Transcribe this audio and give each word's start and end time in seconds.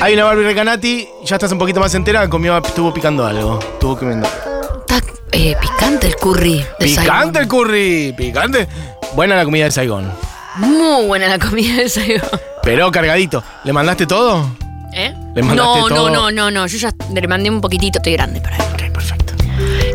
Hay 0.00 0.14
una 0.14 0.24
Barbie 0.24 0.42
Recanati, 0.42 1.08
ya 1.24 1.36
estás 1.36 1.52
un 1.52 1.58
poquito 1.58 1.78
más 1.78 1.94
entera, 1.94 2.28
comió, 2.28 2.58
estuvo 2.58 2.92
picando 2.92 3.24
algo. 3.24 3.60
Estuvo 3.60 3.96
comiendo. 3.96 4.26
Está 4.26 5.00
eh, 5.30 5.54
picante 5.60 6.08
el 6.08 6.16
curry. 6.16 6.56
De 6.56 6.86
Picante 6.86 7.08
Saigon. 7.08 7.36
el 7.36 7.48
curry, 7.48 8.14
picante. 8.16 8.68
Buena 9.14 9.36
la 9.36 9.44
comida 9.44 9.66
de 9.66 9.70
Saigón. 9.70 10.10
Muy 10.56 11.06
buena 11.06 11.28
la 11.28 11.38
comida 11.38 11.76
de 11.76 11.88
Saigon. 11.88 12.28
Pero 12.64 12.90
cargadito. 12.90 13.44
¿Le 13.62 13.72
mandaste 13.72 14.06
todo? 14.06 14.50
¿Eh? 14.92 15.14
¿Le 15.36 15.42
mandaste 15.42 15.80
no, 15.80 15.88
todo? 15.88 16.10
no, 16.10 16.30
no, 16.30 16.30
no, 16.32 16.50
no. 16.50 16.66
Yo 16.66 16.78
ya 16.78 16.90
le 17.12 17.28
mandé 17.28 17.48
un 17.48 17.60
poquitito, 17.60 18.00
estoy 18.00 18.14
grande 18.14 18.40
para 18.40 18.56
él. 18.56 18.62
Ok, 18.72 18.92
perfecto. 18.92 19.34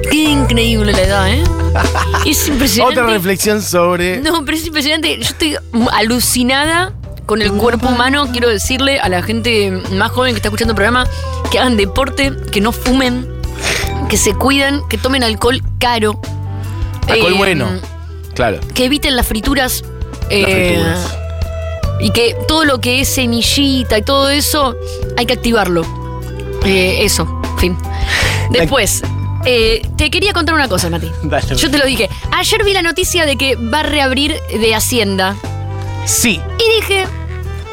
Qué 0.10 0.24
increíble 0.24 0.94
la 0.94 1.02
edad, 1.02 1.30
¿eh? 1.30 1.44
Es 2.26 2.48
impresionante. 2.48 3.02
Otra 3.02 3.12
reflexión 3.12 3.62
sobre. 3.62 4.22
No, 4.22 4.46
pero 4.46 4.56
es 4.56 4.66
impresionante. 4.66 5.18
Yo 5.18 5.24
estoy 5.24 5.58
alucinada 5.92 6.94
con 7.26 7.42
el 7.42 7.52
cuerpo 7.52 7.90
humano. 7.90 8.28
Quiero 8.32 8.50
decirle 8.50 9.00
a 9.00 9.10
la 9.10 9.22
gente 9.22 9.72
más 9.92 10.12
joven 10.12 10.34
que 10.34 10.38
está 10.38 10.50
escuchando 10.50 10.72
el 10.72 10.76
programa 10.76 11.08
que 11.52 11.60
hagan 11.60 11.78
deporte, 11.78 12.34
que 12.52 12.62
no 12.62 12.72
fumen, 12.72 13.28
que 14.10 14.18
se 14.18 14.34
cuidan, 14.34 14.88
que 14.88 14.98
tomen 14.98 15.24
alcohol 15.24 15.62
caro. 15.80 16.20
Alcohol 17.08 17.34
Eh, 17.34 17.38
bueno. 17.38 17.70
Claro. 18.34 18.60
Que 18.74 18.86
eviten 18.86 19.16
las 19.16 19.28
frituras. 19.28 19.84
Las 19.84 20.32
eh, 20.32 20.70
frituras. 20.70 21.18
Y 22.00 22.12
que 22.12 22.36
todo 22.48 22.66
lo 22.66 22.82
que 22.82 23.02
es 23.02 23.10
semillita 23.10 23.98
y 23.98 24.02
todo 24.02 24.30
eso, 24.30 24.76
hay 25.18 25.26
que 25.26 25.34
activarlo. 25.34 25.86
Eh, 26.66 27.00
eso, 27.02 27.42
fin. 27.58 27.78
Después, 28.50 29.04
eh, 29.46 29.82
te 29.98 30.10
quería 30.10 30.34
contar 30.34 30.56
una 30.56 30.68
cosa, 30.68 30.90
Mati. 30.90 31.12
Dale. 31.24 31.56
Yo 31.56 31.70
te 31.70 31.78
lo 31.78 31.86
dije. 31.86 32.10
Ayer 32.32 32.64
vi 32.64 32.74
la 32.74 32.82
noticia 32.82 33.26
de 33.26 33.36
que 33.36 33.56
va 33.56 33.82
a 33.82 33.84
reabrir 33.84 34.36
de 34.50 34.76
Hacienda. 34.76 35.36
Sí. 36.06 36.42
Y 36.60 36.76
dije, 36.82 37.06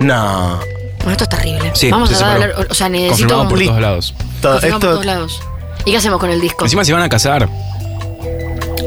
No. 0.00 0.60
Bueno, 0.98 1.12
esto 1.12 1.24
es 1.24 1.30
terrible. 1.30 1.72
Sí, 1.74 1.90
Vamos 1.90 2.08
se 2.10 2.14
a 2.14 2.18
separó. 2.18 2.42
hablar, 2.44 2.66
o 2.70 2.74
sea, 2.74 2.88
necesito... 2.88 3.36
Confirmado 3.38 3.48
por 3.48 3.58
todos 3.66 3.80
lados. 3.80 4.14
Todo 4.40 4.52
confirmado 4.52 4.60
por 4.60 4.64
esto. 4.68 4.88
todos 4.88 5.06
lados. 5.06 5.40
¿Y 5.84 5.90
qué 5.90 5.96
hacemos 5.96 6.20
con 6.20 6.30
el 6.30 6.40
disco? 6.40 6.64
Encima 6.64 6.84
se 6.84 6.92
van 6.92 7.02
a 7.02 7.08
casar. 7.08 7.48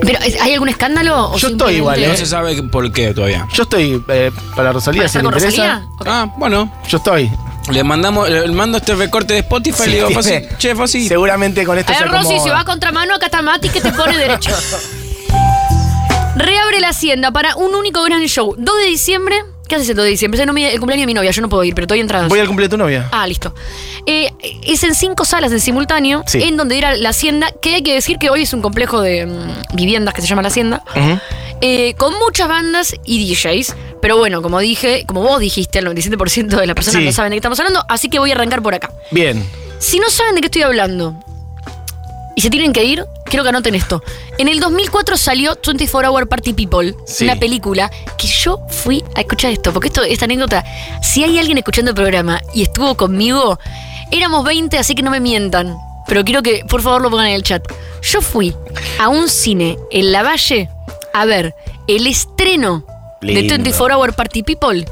¿Pero 0.01 0.19
¿hay 0.41 0.53
algún 0.53 0.69
escándalo? 0.69 1.31
o 1.31 1.37
Yo 1.37 1.49
estoy 1.49 1.75
igual, 1.75 2.03
¿eh? 2.03 2.07
No 2.07 2.15
se 2.17 2.25
sabe 2.25 2.61
por 2.63 2.91
qué 2.91 3.13
todavía. 3.13 3.47
Yo 3.53 3.63
estoy 3.63 4.03
eh, 4.09 4.31
para 4.55 4.71
Rosalía, 4.71 5.01
¿Para 5.01 5.09
si 5.09 5.17
estar 5.17 5.23
le 5.23 5.29
con 5.29 5.37
interesa. 5.39 5.61
Rosalía? 5.79 5.87
Ok. 5.99 6.07
Ah, 6.07 6.33
bueno. 6.37 6.71
Yo 6.87 6.97
estoy. 6.97 7.31
Le 7.71 7.83
mandamos, 7.83 8.29
le 8.29 8.47
mando 8.51 8.77
este 8.77 8.93
recorte 8.95 9.33
de 9.33 9.39
Spotify 9.39 9.83
y 9.85 9.89
le 9.89 9.95
digo, 10.05 10.07
tiene- 10.21 10.49
che, 10.57 10.75
Fossi. 10.75 11.07
Seguramente 11.07 11.65
con 11.65 11.77
esto 11.77 11.91
A 11.93 11.95
se 11.95 12.03
ver, 12.03 12.11
Rosy, 12.11 12.25
acomoda. 12.27 12.43
si 12.43 12.49
va 12.51 12.59
a 12.59 12.65
contramano, 12.65 13.15
acá 13.15 13.25
está 13.25 13.41
Mati 13.41 13.69
que 13.69 13.81
te 13.81 13.91
pone 13.91 14.15
derecho. 14.17 14.51
Reabre 16.35 16.79
la 16.81 16.89
hacienda 16.89 17.31
para 17.31 17.55
un 17.55 17.73
único 17.75 18.03
gran 18.03 18.21
show. 18.27 18.55
2 18.57 18.77
de 18.79 18.85
diciembre. 18.85 19.35
¿Qué 19.67 19.75
haces 19.75 19.89
el 19.89 19.95
2 19.95 20.03
de 20.05 20.11
diciembre? 20.11 20.45
Me- 20.51 20.71
el 20.73 20.79
cumpleaños 20.79 21.03
de 21.03 21.07
mi 21.07 21.13
novia, 21.13 21.31
yo 21.31 21.41
no 21.41 21.49
puedo 21.49 21.63
ir, 21.63 21.73
pero 21.73 21.85
estoy 21.85 21.99
entrada. 21.99 22.27
Voy 22.27 22.39
al 22.39 22.47
cumpleaños 22.47 22.71
de 22.71 22.77
tu 22.77 22.83
novia. 22.83 23.09
Ah, 23.11 23.25
listo. 23.27 23.53
Eh, 24.05 24.31
es 24.63 24.83
en 24.83 24.93
cinco 24.95 25.25
salas 25.25 25.51
en 25.51 25.59
simultáneo, 25.59 26.23
Sí. 26.27 26.41
en 26.43 26.57
donde 26.57 26.77
era 26.77 26.95
la 26.95 27.09
hacienda, 27.09 27.51
que 27.61 27.75
hay 27.75 27.81
que 27.83 27.93
decir 27.93 28.17
que 28.17 28.29
hoy 28.29 28.43
es 28.43 28.53
un 28.53 28.61
complejo 28.61 29.01
de 29.01 29.25
mm, 29.25 29.75
viviendas 29.75 30.13
que 30.13 30.21
se 30.21 30.27
llama 30.27 30.41
la 30.41 30.49
hacienda, 30.49 30.83
eh, 31.61 31.93
con 31.95 32.13
muchas 32.19 32.47
bandas 32.47 32.95
y 33.05 33.25
DJs. 33.33 33.75
Pero 34.01 34.17
bueno, 34.17 34.41
como 34.43 34.59
dije, 34.59 35.03
como 35.07 35.21
vos 35.23 35.39
dijiste, 35.39 35.79
el 35.79 35.85
97% 35.85 36.57
de 36.59 36.67
las 36.67 36.75
personas 36.75 36.99
Sí. 37.01 37.05
no 37.05 37.11
saben 37.11 37.31
de 37.31 37.35
qué 37.35 37.39
estamos 37.39 37.59
hablando, 37.59 37.83
así 37.89 38.07
que 38.09 38.19
voy 38.19 38.29
a 38.31 38.35
arrancar 38.35 38.61
por 38.61 38.75
acá. 38.75 38.91
Bien. 39.11 39.43
Si 39.79 39.99
no 39.99 40.09
saben 40.09 40.35
de 40.35 40.41
qué 40.41 40.47
estoy 40.47 40.61
hablando 40.61 41.15
y 42.35 42.41
se 42.41 42.49
tienen 42.49 42.73
que 42.73 42.83
ir, 42.83 43.05
quiero 43.25 43.43
que 43.43 43.49
anoten 43.49 43.75
esto. 43.75 44.03
En 44.37 44.47
el 44.47 44.59
2004 44.59 45.17
salió 45.17 45.57
24 45.65 46.11
Hour 46.11 46.27
Party 46.27 46.53
People, 46.53 46.95
Sí. 47.05 47.23
una 47.23 47.35
película 47.37 47.89
que 48.17 48.27
yo 48.27 48.59
fui 48.69 49.03
a 49.15 49.21
escuchar 49.21 49.51
esto, 49.51 49.71
porque 49.71 49.87
esto, 49.87 50.03
esta 50.03 50.25
anécdota, 50.25 50.63
si 51.01 51.23
hay 51.23 51.39
alguien 51.39 51.57
escuchando 51.57 51.91
el 51.91 51.95
programa 51.95 52.41
y 52.53 52.63
estuvo 52.63 52.95
conmigo, 52.95 53.57
éramos 54.11 54.43
20, 54.43 54.77
así 54.77 54.95
que 54.95 55.01
no 55.01 55.11
me 55.11 55.19
mientan. 55.19 55.75
Pero 56.07 56.23
quiero 56.23 56.43
que 56.43 56.63
por 56.69 56.81
favor 56.81 57.01
lo 57.01 57.09
pongan 57.09 57.27
en 57.27 57.33
el 57.33 57.43
chat. 57.43 57.63
Yo 58.03 58.21
fui 58.21 58.55
a 58.99 59.09
un 59.09 59.27
cine 59.27 59.77
en 59.89 60.11
La 60.11 60.21
Valle 60.21 60.69
a 61.13 61.25
ver 61.25 61.55
el 61.87 62.05
estreno 62.05 62.85
de 63.21 63.33
Lindo. 63.33 63.55
24 63.55 63.97
Hour 63.97 64.13
Party 64.13 64.43
People, 64.43 64.85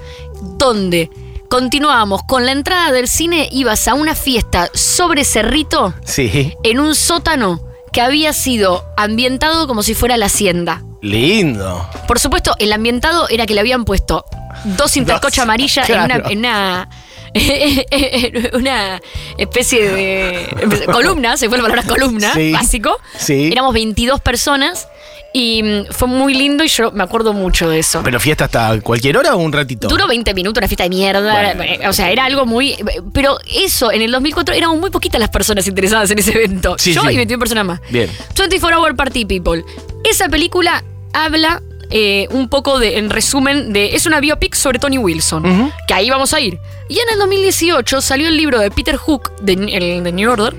donde 0.57 1.09
continuábamos 1.57 2.23
con 2.23 2.47
la 2.47 2.51
entrada 2.51 2.91
del 2.91 3.07
cine, 3.07 3.47
ibas 3.51 3.87
a 3.87 3.93
una 3.93 4.15
fiesta 4.15 4.71
sobre 4.73 5.23
Cerrito 5.23 5.93
Sí. 6.03 6.51
en 6.63 6.79
un 6.79 6.95
sótano 6.95 7.61
que 7.91 8.01
había 8.01 8.33
sido 8.33 8.83
ambientado 8.97 9.67
como 9.67 9.83
si 9.83 9.93
fuera 9.93 10.17
la 10.17 10.25
hacienda. 10.25 10.81
Lindo. 11.03 11.87
Por 12.07 12.17
supuesto, 12.17 12.55
el 12.57 12.73
ambientado 12.73 13.29
era 13.29 13.45
que 13.45 13.53
le 13.53 13.59
habían 13.59 13.85
puesto 13.85 14.25
dos 14.65 14.97
intercocha 14.97 15.41
Dos, 15.41 15.43
amarilla 15.43 15.83
claro. 15.83 16.27
en 16.27 16.39
una. 16.39 16.89
En 17.35 18.55
una 18.55 18.57
una 18.57 19.01
especie 19.37 19.91
de 19.91 20.85
columna, 20.91 21.37
se 21.37 21.49
fue 21.49 21.57
la 21.59 21.63
palabra 21.63 21.83
columna, 21.83 22.33
Sí. 22.33 22.51
básico. 22.51 22.97
Sí. 23.15 23.49
Éramos 23.51 23.75
22 23.75 24.21
personas 24.21 24.87
y 25.33 25.63
mm, 25.63 25.85
fue 25.91 26.07
muy 26.07 26.33
lindo 26.35 26.63
y 26.63 26.67
yo 26.67 26.91
me 26.91 27.03
acuerdo 27.03 27.33
mucho 27.33 27.67
de 27.69 27.79
eso. 27.79 28.01
¿Pero 28.03 28.19
fiesta 28.19 28.45
hasta 28.45 28.79
cualquier 28.81 29.17
hora 29.17 29.35
o 29.35 29.39
un 29.39 29.51
ratito? 29.51 29.87
Duró 29.87 30.07
20 30.07 30.33
minutos, 30.33 30.61
una 30.61 30.67
fiesta 30.67 30.83
de 30.83 30.89
mierda. 30.89 31.33
Bueno. 31.55 31.63
eh, 31.63 31.87
O 31.87 31.93
sea, 31.93 32.11
era 32.11 32.25
algo 32.25 32.45
muy. 32.45 32.75
Pero 33.13 33.37
eso, 33.51 33.91
en 33.91 34.01
el 34.03 34.11
2004 34.11 34.53
éramos 34.53 34.79
muy 34.79 34.91
poquitas 34.91 35.19
las 35.19 35.29
personas 35.29 35.65
interesadas 35.67 36.11
en 36.11 36.19
ese 36.19 36.31
evento. 36.35 36.75
Sí, 36.77 36.93
Yo 36.93 37.01
sí. 37.01 37.07
y 37.13 37.17
21 37.17 37.39
personas 37.39 37.65
más. 37.65 37.81
Bien. 37.89 38.09
24 38.37 38.79
Hour 38.79 38.95
Party 38.95 39.25
People. 39.25 39.65
Esa 40.03 40.29
película 40.29 40.83
habla 41.13 41.61
eh, 41.89 42.27
un 42.31 42.47
poco 42.49 42.77
de, 42.79 42.97
en 42.99 43.09
resumen, 43.09 43.73
de. 43.73 43.95
Es 43.95 44.05
una 44.05 44.19
biopic 44.19 44.53
sobre 44.55 44.77
Tony 44.79 44.97
Wilson. 44.99 45.71
Que 45.87 45.93
ahí 45.95 46.09
vamos 46.09 46.33
a 46.33 46.39
ir. 46.39 46.59
Y 46.89 46.99
en 46.99 47.09
el 47.11 47.17
2018 47.19 48.01
salió 48.01 48.27
el 48.27 48.37
libro 48.37 48.59
de 48.59 48.69
Peter 48.69 48.97
Hook, 48.97 49.31
de, 49.41 49.53
el 49.53 50.03
de 50.03 50.11
New 50.11 50.29
Order, 50.31 50.53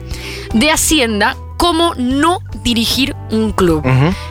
de 0.52 0.70
Hacienda, 0.72 1.36
cómo 1.58 1.94
no 1.96 2.40
dirigir 2.64 3.14
un 3.30 3.52
club. 3.52 3.84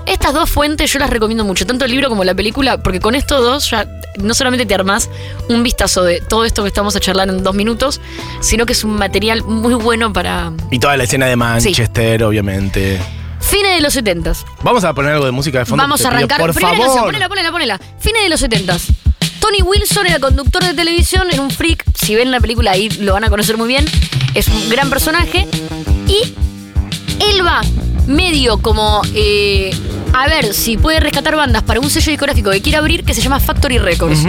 Estas 0.05 0.33
dos 0.33 0.49
fuentes 0.49 0.91
yo 0.91 0.99
las 0.99 1.09
recomiendo 1.09 1.45
mucho, 1.45 1.66
tanto 1.66 1.85
el 1.85 1.91
libro 1.91 2.09
como 2.09 2.23
la 2.23 2.33
película, 2.35 2.81
porque 2.83 2.99
con 2.99 3.16
estos 3.16 3.41
dos 3.41 3.69
ya 3.69 3.88
no 4.19 4.33
solamente 4.33 4.66
te 4.66 4.75
armás 4.75 5.09
un 5.49 5.63
vistazo 5.63 6.03
de 6.03 6.19
todo 6.21 6.44
esto 6.44 6.63
que 6.63 6.67
estamos 6.67 6.95
a 6.95 6.99
charlar 6.99 7.29
en 7.29 7.44
dos 7.44 7.55
minutos, 7.55 8.01
sino 8.41 8.66
que 8.66 8.73
es 8.73 8.83
un 8.83 8.95
material 8.95 9.44
muy 9.44 9.75
bueno 9.75 10.11
para 10.11 10.51
Y 10.71 10.79
toda 10.79 10.97
la 10.97 11.03
escena 11.05 11.27
de 11.27 11.35
Manchester, 11.35 12.23
obviamente. 12.23 12.99
fines 13.39 13.75
de 13.75 13.81
los 13.81 13.94
70 13.94 14.33
Vamos 14.63 14.83
a 14.83 14.94
poner 14.94 15.13
algo 15.13 15.25
de 15.25 15.31
música 15.31 15.59
de 15.59 15.65
fondo. 15.65 15.81
Vamos 15.83 16.01
a 16.01 16.09
pido, 16.09 16.17
arrancar. 16.17 16.39
Por 16.39 16.53
Primera 16.53 16.73
favor. 16.75 16.85
canción, 16.88 17.05
ponela, 17.05 17.29
ponela, 17.29 17.51
ponela. 17.51 17.79
Fines 18.00 18.23
de 18.23 18.29
los 18.29 18.39
70 18.39 18.77
Tony 19.39 19.61
Wilson 19.61 20.07
era 20.07 20.19
conductor 20.19 20.63
de 20.63 20.73
televisión, 20.73 21.27
era 21.31 21.41
un 21.41 21.51
freak. 21.51 21.83
Si 21.94 22.15
ven 22.15 22.31
la 22.31 22.39
película 22.39 22.71
ahí 22.71 22.89
lo 22.89 23.13
van 23.13 23.25
a 23.25 23.29
conocer 23.29 23.57
muy 23.57 23.67
bien. 23.67 23.85
Es 24.33 24.47
un 24.47 24.69
gran 24.69 24.89
personaje. 24.89 25.47
Y 26.07 26.33
él 27.29 27.45
va 27.45 27.62
medio 28.07 28.57
como 28.57 29.01
eh, 29.13 29.71
a 30.13 30.27
ver 30.27 30.53
si 30.53 30.77
puede 30.77 31.00
rescatar 31.00 31.35
bandas 31.35 31.63
para 31.63 31.79
un 31.79 31.89
sello 31.89 32.11
discográfico 32.11 32.51
que 32.51 32.61
quiere 32.61 32.77
abrir 32.77 33.03
que 33.03 33.13
se 33.13 33.21
llama 33.21 33.39
Factory 33.39 33.77
Records. 33.77 34.25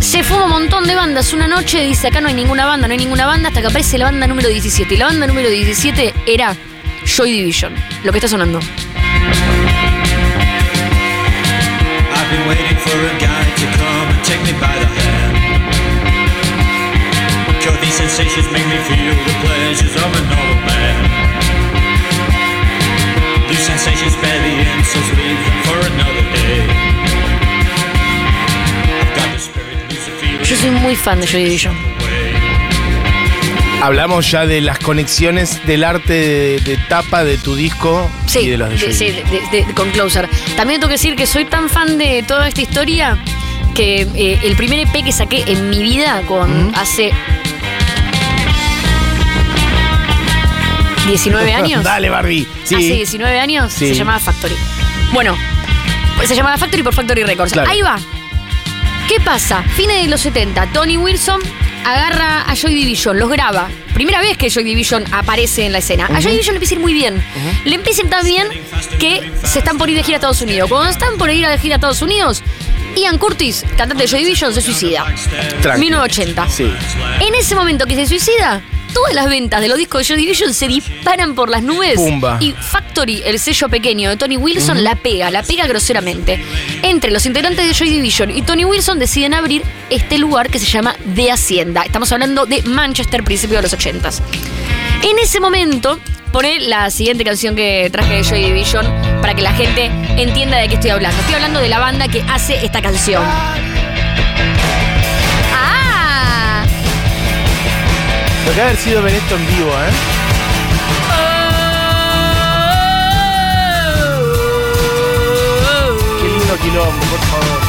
Se 0.00 0.22
fuma 0.22 0.44
un 0.44 0.50
montón 0.50 0.86
de 0.86 0.94
bandas 0.94 1.32
una 1.32 1.48
noche, 1.48 1.84
dice 1.84 2.08
acá 2.08 2.20
no 2.20 2.28
hay 2.28 2.34
ninguna 2.34 2.66
banda, 2.66 2.86
no 2.86 2.92
hay 2.92 2.98
ninguna 2.98 3.26
banda, 3.26 3.48
hasta 3.48 3.60
que 3.60 3.66
aparece 3.66 3.98
la 3.98 4.06
banda 4.06 4.26
número 4.26 4.48
17. 4.48 4.94
Y 4.94 4.96
la 4.96 5.06
banda 5.06 5.26
número 5.26 5.48
17 5.48 6.14
era 6.26 6.56
Joy 7.04 7.32
Division, 7.32 7.72
lo 8.04 8.12
que 8.12 8.18
está 8.18 8.28
sonando. 8.28 8.60
Sensations 17.96 18.52
make 18.52 18.66
me 18.66 18.76
feel 18.84 19.14
the 19.24 19.32
pleasures 19.40 19.96
of 19.96 20.04
a 20.04 20.20
normal 20.28 20.66
man. 20.66 21.25
These 23.86 24.00
sensations 24.00 24.12
spare 24.14 24.40
the 24.42 24.52
insults, 24.78 25.10
leave 25.16 25.38
them 25.44 25.62
for 25.64 25.78
another 25.92 26.24
day. 26.32 26.66
I've 29.00 29.16
got 29.16 29.32
the 29.32 29.38
spirit, 29.38 29.78
lose 29.90 30.04
the 30.04 30.10
feeling. 30.20 30.44
Yo 30.44 30.56
soy 30.56 30.70
muy 30.70 30.96
fan 30.96 31.20
de 31.20 31.26
Joy 31.26 31.44
Division. 31.44 31.74
Hablamos 33.82 34.30
ya 34.30 34.46
de 34.46 34.60
las 34.62 34.78
conexiones 34.78 35.64
del 35.66 35.84
arte 35.84 36.12
de, 36.12 36.60
de 36.60 36.76
tapa 36.88 37.24
de 37.24 37.36
tu 37.36 37.54
disco 37.54 38.10
Sí, 38.26 38.40
y 38.40 38.48
de 38.48 38.56
los 38.56 38.70
de, 38.70 38.74
de- 38.76 38.80
Joy 38.80 38.92
sí, 38.94 39.04
Division. 39.06 39.50
de- 39.50 39.64
de- 39.66 39.74
con 39.74 39.90
Closer. 39.90 40.28
También 40.56 40.80
tengo 40.80 40.88
que 40.88 40.94
decir 40.94 41.14
que 41.14 41.26
soy 41.26 41.44
tan 41.44 41.68
fan 41.68 41.98
de 41.98 42.24
toda 42.26 42.48
esta 42.48 42.62
historia 42.62 43.18
que 43.74 44.06
eh, 44.14 44.40
el 44.42 44.56
primer 44.56 44.80
EP 44.80 45.04
que 45.04 45.12
saqué 45.12 45.44
en 45.46 45.68
mi 45.70 45.82
vida 45.82 46.22
con 46.26 46.74
hace 46.74 47.12
19 51.06 51.52
años. 51.54 51.82
Dale, 51.84 52.08
Barbie. 52.10 52.46
Sí. 52.64 52.74
Hace 52.74 52.84
19 52.94 53.38
años 53.40 53.72
Sí. 53.72 53.88
se 53.88 53.94
llamaba 53.94 54.18
Factory. 54.18 54.54
Bueno, 55.12 55.36
pues 56.16 56.28
se 56.28 56.34
llamaba 56.36 56.56
Factory 56.58 56.82
por 56.82 56.94
Factory 56.94 57.22
Records. 57.24 57.52
Claro. 57.52 57.70
Ahí 57.70 57.82
va. 57.82 57.96
¿Qué 59.08 59.20
pasa? 59.20 59.62
Fines 59.76 60.02
de 60.02 60.08
los 60.08 60.20
70, 60.20 60.66
Tony 60.72 60.96
Wilson 60.96 61.40
agarra 61.84 62.42
a 62.42 62.54
Joy 62.56 62.74
Division, 62.74 63.16
los 63.18 63.30
graba. 63.30 63.68
Primera 63.94 64.20
vez 64.20 64.36
que 64.36 64.50
Joy 64.50 64.64
Division 64.64 65.04
aparece 65.12 65.64
en 65.64 65.72
la 65.72 65.78
escena. 65.78 66.06
A 66.06 66.20
Joy 66.20 66.32
Division 66.32 66.54
le 66.54 66.56
empieza 66.56 66.74
a 66.74 66.76
ir 66.76 66.80
muy 66.80 66.92
bien. 66.92 67.22
Le 67.64 67.74
empieza 67.76 68.02
a 68.02 68.04
ir 68.04 68.10
tan 68.10 68.24
bien 68.26 68.48
que 68.98 69.30
se 69.44 69.60
están 69.60 69.78
por 69.78 69.88
ir 69.88 69.96
de 69.96 70.02
gira 70.02 70.16
a 70.16 70.18
Estados 70.18 70.40
Unidos. 70.42 70.68
Cuando 70.68 70.90
están 70.90 71.16
por 71.18 71.30
ir 71.30 71.46
de 71.46 71.56
gira 71.58 71.76
a 71.76 71.76
Estados 71.76 72.02
Unidos, 72.02 72.42
Ian 72.96 73.16
Curtis, 73.18 73.64
cantante 73.76 74.02
de 74.02 74.08
Joy 74.08 74.24
Division, 74.24 74.52
se 74.52 74.60
suicida. 74.60 75.04
Tranqui. 75.62 75.80
1980. 75.82 76.48
Sí. 76.50 76.70
En 77.20 77.34
ese 77.36 77.54
momento 77.54 77.86
que 77.86 77.94
se 77.94 78.06
suicida, 78.06 78.60
todas 78.96 79.12
las 79.12 79.28
ventas 79.28 79.60
de 79.60 79.68
los 79.68 79.76
discos 79.76 80.00
de 80.00 80.04
Joy 80.06 80.16
Division 80.16 80.54
se 80.54 80.68
disparan 80.68 81.34
por 81.34 81.50
las 81.50 81.62
nubes. 81.62 81.96
Pumba. 81.96 82.38
Y 82.40 82.52
Factory, 82.52 83.22
el 83.26 83.38
sello 83.38 83.68
pequeño 83.68 84.08
de 84.08 84.16
Tony 84.16 84.38
Wilson, 84.38 84.82
la 84.82 84.94
pega, 84.94 85.30
la 85.30 85.42
pega 85.42 85.66
groseramente. 85.66 86.42
Entre 86.80 87.10
los 87.10 87.26
integrantes 87.26 87.66
de 87.66 87.74
Joy 87.74 87.90
Division 87.90 88.30
y 88.30 88.40
Tony 88.40 88.64
Wilson 88.64 88.98
deciden 88.98 89.34
abrir 89.34 89.62
este 89.90 90.16
lugar 90.16 90.48
que 90.48 90.58
se 90.58 90.64
llama 90.64 90.96
The 91.14 91.30
Hacienda. 91.30 91.82
Estamos 91.82 92.10
hablando 92.10 92.46
de 92.46 92.62
Manchester, 92.62 93.22
principio 93.22 93.56
de 93.56 93.64
los 93.64 93.74
80 93.74 94.08
En 95.02 95.18
ese 95.18 95.40
momento, 95.40 95.98
pone 96.32 96.60
la 96.60 96.90
siguiente 96.90 97.22
canción 97.22 97.54
que 97.54 97.90
traje 97.92 98.14
de 98.14 98.24
Joy 98.24 98.44
Division 98.44 98.86
para 99.20 99.34
que 99.34 99.42
la 99.42 99.52
gente 99.52 99.90
entienda 100.16 100.56
de 100.56 100.68
qué 100.68 100.76
estoy 100.76 100.88
hablando. 100.88 101.20
Estoy 101.20 101.34
hablando 101.34 101.60
de 101.60 101.68
la 101.68 101.80
banda 101.80 102.08
que 102.08 102.22
hace 102.22 102.64
esta 102.64 102.80
canción. 102.80 103.22
Lo 108.46 108.52
que 108.54 108.60
haber 108.60 108.76
sido 108.76 109.02
ver 109.02 109.14
esto 109.14 109.34
en 109.36 109.46
vivo, 109.46 109.70
¿eh? 109.70 109.92
Qué 116.20 116.28
lindo 116.28 116.56
quilombo, 116.62 117.00
por 117.10 117.20
favor. 117.20 117.60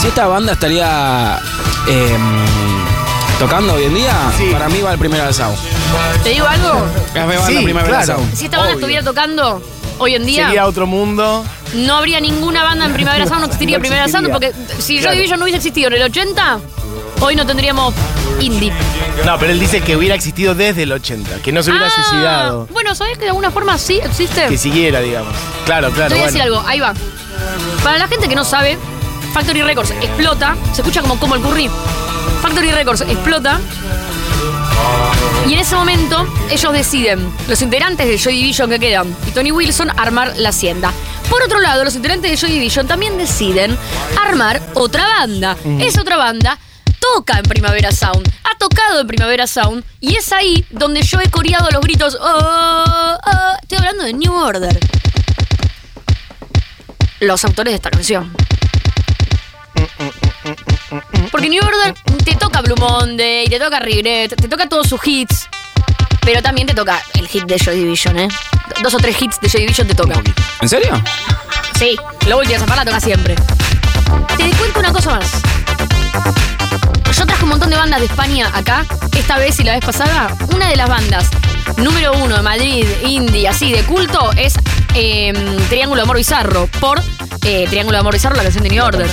Si 0.00 0.08
esta 0.08 0.26
banda 0.26 0.52
estaría 0.52 1.38
eh, 1.88 2.16
tocando 3.38 3.74
hoy 3.74 3.84
en 3.84 3.94
día, 3.94 4.12
Sí. 4.36 4.48
para 4.52 4.68
mí 4.68 4.80
va 4.80 4.92
el 4.92 4.98
primer 4.98 5.20
asado. 5.20 5.54
¿Te 6.22 6.30
digo 6.30 6.46
algo? 6.46 6.86
Sí, 7.46 7.58
primera 7.64 7.86
claro. 7.86 8.20
Si 8.34 8.44
esta 8.46 8.58
banda 8.58 8.72
Obvio. 8.72 8.80
estuviera 8.80 9.02
tocando 9.04 9.62
hoy 9.98 10.14
en 10.14 10.26
día, 10.26 10.46
Sería 10.46 10.66
otro 10.66 10.86
mundo. 10.86 11.44
no 11.74 11.96
habría 11.96 12.20
ninguna 12.20 12.64
banda 12.64 12.86
en 12.86 12.94
Primavera 12.94 13.26
Sound, 13.26 13.40
no 13.40 13.46
existiría 13.46 13.78
No 13.78 13.82
Primavera 13.82 14.08
Sound, 14.08 14.30
porque 14.30 14.52
si 14.78 14.94
Claro. 14.98 15.08
Joy 15.10 15.16
Division 15.18 15.38
no 15.38 15.44
hubiese 15.44 15.58
existido 15.58 15.88
en 15.88 15.94
el 15.94 16.02
80, 16.02 16.58
hoy 17.22 17.34
no 17.36 17.46
tendríamos 17.46 17.94
indie. 18.40 18.72
No, 19.24 19.38
pero 19.38 19.52
él 19.52 19.60
dice 19.60 19.80
que 19.80 19.96
hubiera 19.96 20.14
existido 20.14 20.54
desde 20.54 20.82
el 20.82 20.92
80, 20.92 21.36
que 21.42 21.52
no 21.52 21.62
se 21.62 21.70
hubiera 21.70 21.86
Ah, 21.86 21.90
suicidado. 21.90 22.66
Bueno, 22.72 22.94
¿sabés 22.94 23.14
que 23.18 23.24
de 23.24 23.28
alguna 23.30 23.50
forma 23.50 23.78
sí 23.78 24.00
existe? 24.02 24.46
Que 24.48 24.58
siguiera, 24.58 25.00
digamos. 25.00 25.32
Claro, 25.64 25.90
claro, 25.90 26.08
Te 26.08 26.14
voy 26.14 26.22
a 26.24 26.26
decir 26.26 26.40
bueno. 26.42 26.56
algo, 26.58 26.68
ahí 26.68 26.80
va. 26.80 26.94
Para 27.82 27.98
la 27.98 28.08
gente 28.08 28.28
que 28.28 28.34
no 28.34 28.44
sabe, 28.44 28.78
Factory 29.32 29.62
Records 29.62 29.90
explota, 29.92 30.56
se 30.72 30.82
escucha 30.82 31.00
como 31.02 31.18
como 31.18 31.34
el 31.36 31.42
curry. 31.42 31.70
Factory 32.42 32.70
Records 32.72 33.02
explota. 33.02 33.60
Y 35.46 35.54
en 35.54 35.58
ese 35.60 35.74
momento 35.74 36.26
ellos 36.50 36.72
deciden, 36.72 37.32
los 37.48 37.60
integrantes 37.62 38.06
de 38.06 38.16
Joy 38.18 38.34
Division 38.36 38.70
que 38.70 38.78
quedan 38.78 39.14
y 39.26 39.30
Tony 39.32 39.50
Wilson, 39.52 39.90
armar 39.98 40.34
la 40.36 40.50
hacienda. 40.50 40.92
Por 41.28 41.42
otro 41.42 41.60
lado, 41.60 41.84
los 41.84 41.94
integrantes 41.94 42.30
de 42.30 42.36
Joy 42.36 42.50
Division 42.52 42.86
también 42.86 43.18
deciden 43.18 43.76
armar 44.20 44.60
otra 44.74 45.04
banda. 45.06 45.56
Esa 45.80 46.00
otra 46.02 46.16
banda 46.16 46.58
toca 47.14 47.38
en 47.38 47.42
Primavera 47.44 47.90
Sound, 47.90 48.32
ha 48.44 48.56
tocado 48.58 49.00
en 49.00 49.06
Primavera 49.06 49.46
Sound 49.46 49.84
y 50.00 50.16
es 50.16 50.32
ahí 50.32 50.64
donde 50.70 51.02
yo 51.02 51.18
he 51.20 51.28
coreado 51.30 51.68
los 51.70 51.80
gritos. 51.80 52.16
"Oh, 52.20 53.18
oh". 53.26 53.52
Estoy 53.62 53.78
hablando 53.78 54.04
de 54.04 54.12
New 54.12 54.32
Order 54.34 54.78
los 57.20 57.44
autores 57.44 57.72
de 57.72 57.76
esta 57.76 57.90
canción. 57.90 58.32
Porque 61.30 61.48
New 61.48 61.64
Order 61.64 61.94
te 62.24 62.34
toca 62.34 62.60
Blue 62.62 62.76
Monday, 62.76 63.46
te 63.48 63.58
toca 63.58 63.78
Regret, 63.80 64.34
te 64.34 64.48
toca 64.48 64.68
todos 64.68 64.88
sus 64.88 65.00
hits. 65.06 65.48
Pero 66.22 66.42
también 66.42 66.66
te 66.66 66.74
toca 66.74 67.00
el 67.14 67.26
hit 67.26 67.44
de 67.44 67.58
Joy 67.58 67.76
Division, 67.76 68.18
¿eh? 68.18 68.28
Dos 68.82 68.94
o 68.94 68.98
tres 68.98 69.20
hits 69.20 69.40
de 69.40 69.48
Joy 69.48 69.62
Division 69.62 69.86
te 69.88 69.94
toca. 69.94 70.20
¿En 70.60 70.68
serio? 70.68 71.00
Sí, 71.78 71.96
la 72.26 72.36
última 72.36 72.56
esa 72.56 72.76
la 72.76 72.84
toca 72.84 73.00
siempre. 73.00 73.34
Te 74.36 74.50
cuento 74.50 74.80
una 74.80 74.92
cosa 74.92 75.10
más. 75.18 76.51
Yo 77.16 77.26
traje 77.26 77.44
un 77.44 77.50
montón 77.50 77.70
de 77.70 77.76
bandas 77.76 78.00
de 78.00 78.06
España 78.06 78.50
acá, 78.54 78.86
esta 79.16 79.36
vez 79.36 79.58
y 79.60 79.64
la 79.64 79.74
vez 79.74 79.84
pasada. 79.84 80.34
Una 80.54 80.68
de 80.68 80.76
las 80.76 80.88
bandas 80.88 81.28
número 81.76 82.12
uno 82.14 82.36
de 82.36 82.42
Madrid, 82.42 82.86
indie, 83.06 83.46
así 83.48 83.72
de 83.72 83.82
culto, 83.84 84.30
es 84.36 84.54
eh, 84.94 85.32
Triángulo 85.68 86.00
de 86.00 86.02
Amor 86.04 86.16
Bizarro, 86.16 86.66
por 86.80 87.00
eh, 87.44 87.66
Triángulo 87.68 87.96
de 87.96 88.00
Amor 88.00 88.14
Bizarro, 88.14 88.36
la 88.36 88.42
canción 88.42 88.64
de 88.64 88.70
New 88.70 88.84
Order. 88.84 89.06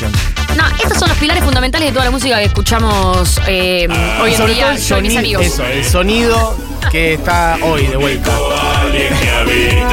No, 0.57 0.63
estos 0.81 0.97
son 0.97 1.09
los 1.09 1.17
pilares 1.17 1.43
fundamentales 1.43 1.87
de 1.89 1.91
toda 1.93 2.05
la 2.05 2.11
música 2.11 2.37
que 2.37 2.45
escuchamos 2.45 3.39
eh, 3.47 3.87
hoy 4.21 4.31
en 4.31 4.37
Sobre 4.37 4.53
día, 4.55 4.63
todo 4.65 4.71
el 4.71 4.77
y 4.77 4.79
mis 4.79 4.87
sonido, 5.13 5.19
amigos. 5.19 5.45
eso, 5.45 5.63
el 5.65 5.85
sonido 5.85 6.57
que 6.91 7.13
está 7.13 7.57
hoy 7.61 7.85
de 7.87 7.97
vuelta. 7.97 8.31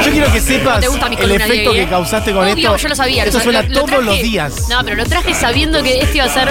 Yo 0.04 0.10
quiero 0.12 0.32
que 0.32 0.40
sepas 0.40 0.80
¿Te 0.80 0.88
gusta 0.88 1.08
mi 1.08 1.14
el 1.16 1.20
columna, 1.22 1.44
efecto 1.44 1.72
Diego? 1.72 1.86
que 1.86 1.90
causaste 1.90 2.32
con 2.32 2.42
Obvio, 2.44 2.54
esto. 2.56 2.76
yo 2.76 2.88
lo 2.88 2.94
sabía. 2.96 3.24
Esto 3.24 3.38
lo- 3.38 3.44
suena 3.44 3.62
lo- 3.62 3.68
lo 3.68 3.74
todos 3.74 3.86
traje- 3.90 4.04
los 4.04 4.18
días. 4.22 4.68
No, 4.70 4.82
pero 4.84 4.96
lo 4.96 5.04
traje 5.04 5.34
sabiendo 5.34 5.82
que 5.82 6.00
esto 6.00 6.16
iba 6.16 6.24
a 6.24 6.28
ser 6.32 6.50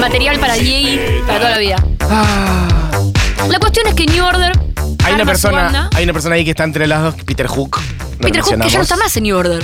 material 0.00 0.38
para 0.40 0.54
Diego 0.54 1.02
para 1.26 1.38
toda 1.38 1.50
la 1.50 1.58
vida. 1.58 1.76
La 3.48 3.58
cuestión 3.58 3.86
es 3.86 3.94
que 3.94 4.06
New 4.06 4.24
Order. 4.24 4.52
Hay 5.04 5.14
una 5.14 5.24
persona, 5.24 5.90
hay 5.94 6.04
una 6.04 6.12
persona 6.12 6.34
ahí 6.36 6.44
que 6.44 6.50
está 6.50 6.64
entre 6.64 6.86
las 6.86 7.02
dos, 7.02 7.14
Peter 7.24 7.46
Hook. 7.46 7.80
Peter 8.18 8.40
Hook, 8.42 8.60
que 8.60 8.70
ya 8.70 8.78
no 8.78 8.82
está 8.82 8.96
más 8.96 9.16
en 9.16 9.22
New 9.24 9.36
Order. 9.36 9.62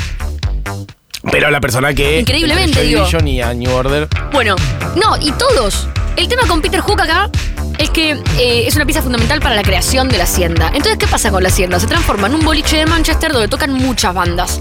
Pero 1.30 1.50
la 1.50 1.60
persona 1.60 1.92
que. 1.94 2.20
Increíblemente, 2.20 2.82
digo. 2.82 3.06
Y 3.24 3.40
a 3.40 3.52
New 3.54 3.70
Order. 3.72 4.08
Bueno, 4.32 4.56
no, 4.96 5.16
y 5.20 5.32
todos. 5.32 5.86
El 6.16 6.28
tema 6.28 6.42
con 6.48 6.60
Peter 6.60 6.80
Hook 6.80 7.00
acá 7.00 7.30
es 7.78 7.90
que 7.90 8.10
eh, 8.38 8.64
es 8.66 8.74
una 8.74 8.84
pieza 8.84 9.02
fundamental 9.02 9.40
para 9.40 9.54
la 9.54 9.62
creación 9.62 10.08
de 10.08 10.18
la 10.18 10.24
hacienda. 10.24 10.66
Entonces, 10.68 10.96
¿qué 10.98 11.06
pasa 11.06 11.30
con 11.30 11.42
la 11.42 11.48
hacienda? 11.48 11.78
Se 11.78 11.86
transforma 11.86 12.26
en 12.26 12.34
un 12.34 12.44
boliche 12.44 12.76
de 12.76 12.86
Manchester 12.86 13.32
donde 13.32 13.46
tocan 13.49 13.73
muchas 13.73 14.14
bandas. 14.14 14.61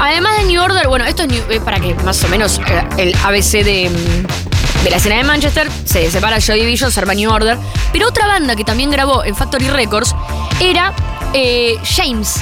Además 0.00 0.36
de 0.38 0.44
New 0.44 0.60
Order, 0.62 0.88
bueno, 0.88 1.04
esto 1.06 1.22
es 1.22 1.28
New- 1.28 1.44
eh, 1.50 1.60
para 1.64 1.78
que 1.80 1.94
más 1.94 2.22
o 2.24 2.28
menos 2.28 2.58
eh, 2.66 2.82
el 2.98 3.14
ABC 3.24 3.62
de, 3.64 3.88
mm, 3.90 4.84
de 4.84 4.90
la 4.90 4.96
escena 4.96 5.16
de 5.16 5.24
Manchester 5.24 5.68
se 5.84 6.10
separa 6.10 6.40
Joy 6.40 6.60
Division, 6.60 6.90
se 6.90 7.00
arma 7.00 7.14
New 7.14 7.30
Order. 7.30 7.56
Pero 7.92 8.08
otra 8.08 8.26
banda 8.26 8.54
que 8.56 8.64
también 8.64 8.90
grabó 8.90 9.24
en 9.24 9.34
Factory 9.36 9.68
Records 9.68 10.14
era 10.60 10.92
eh, 11.32 11.76
James. 11.84 12.34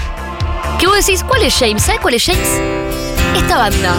Que 0.79 0.87
vos 0.87 0.97
decís, 0.97 1.23
¿cuál 1.25 1.43
es 1.43 1.55
James? 1.55 1.83
¿Sabes 1.83 2.01
cuál 2.01 2.15
es 2.15 2.25
James? 2.25 2.49
Esta 3.37 3.59
banda. 3.59 3.97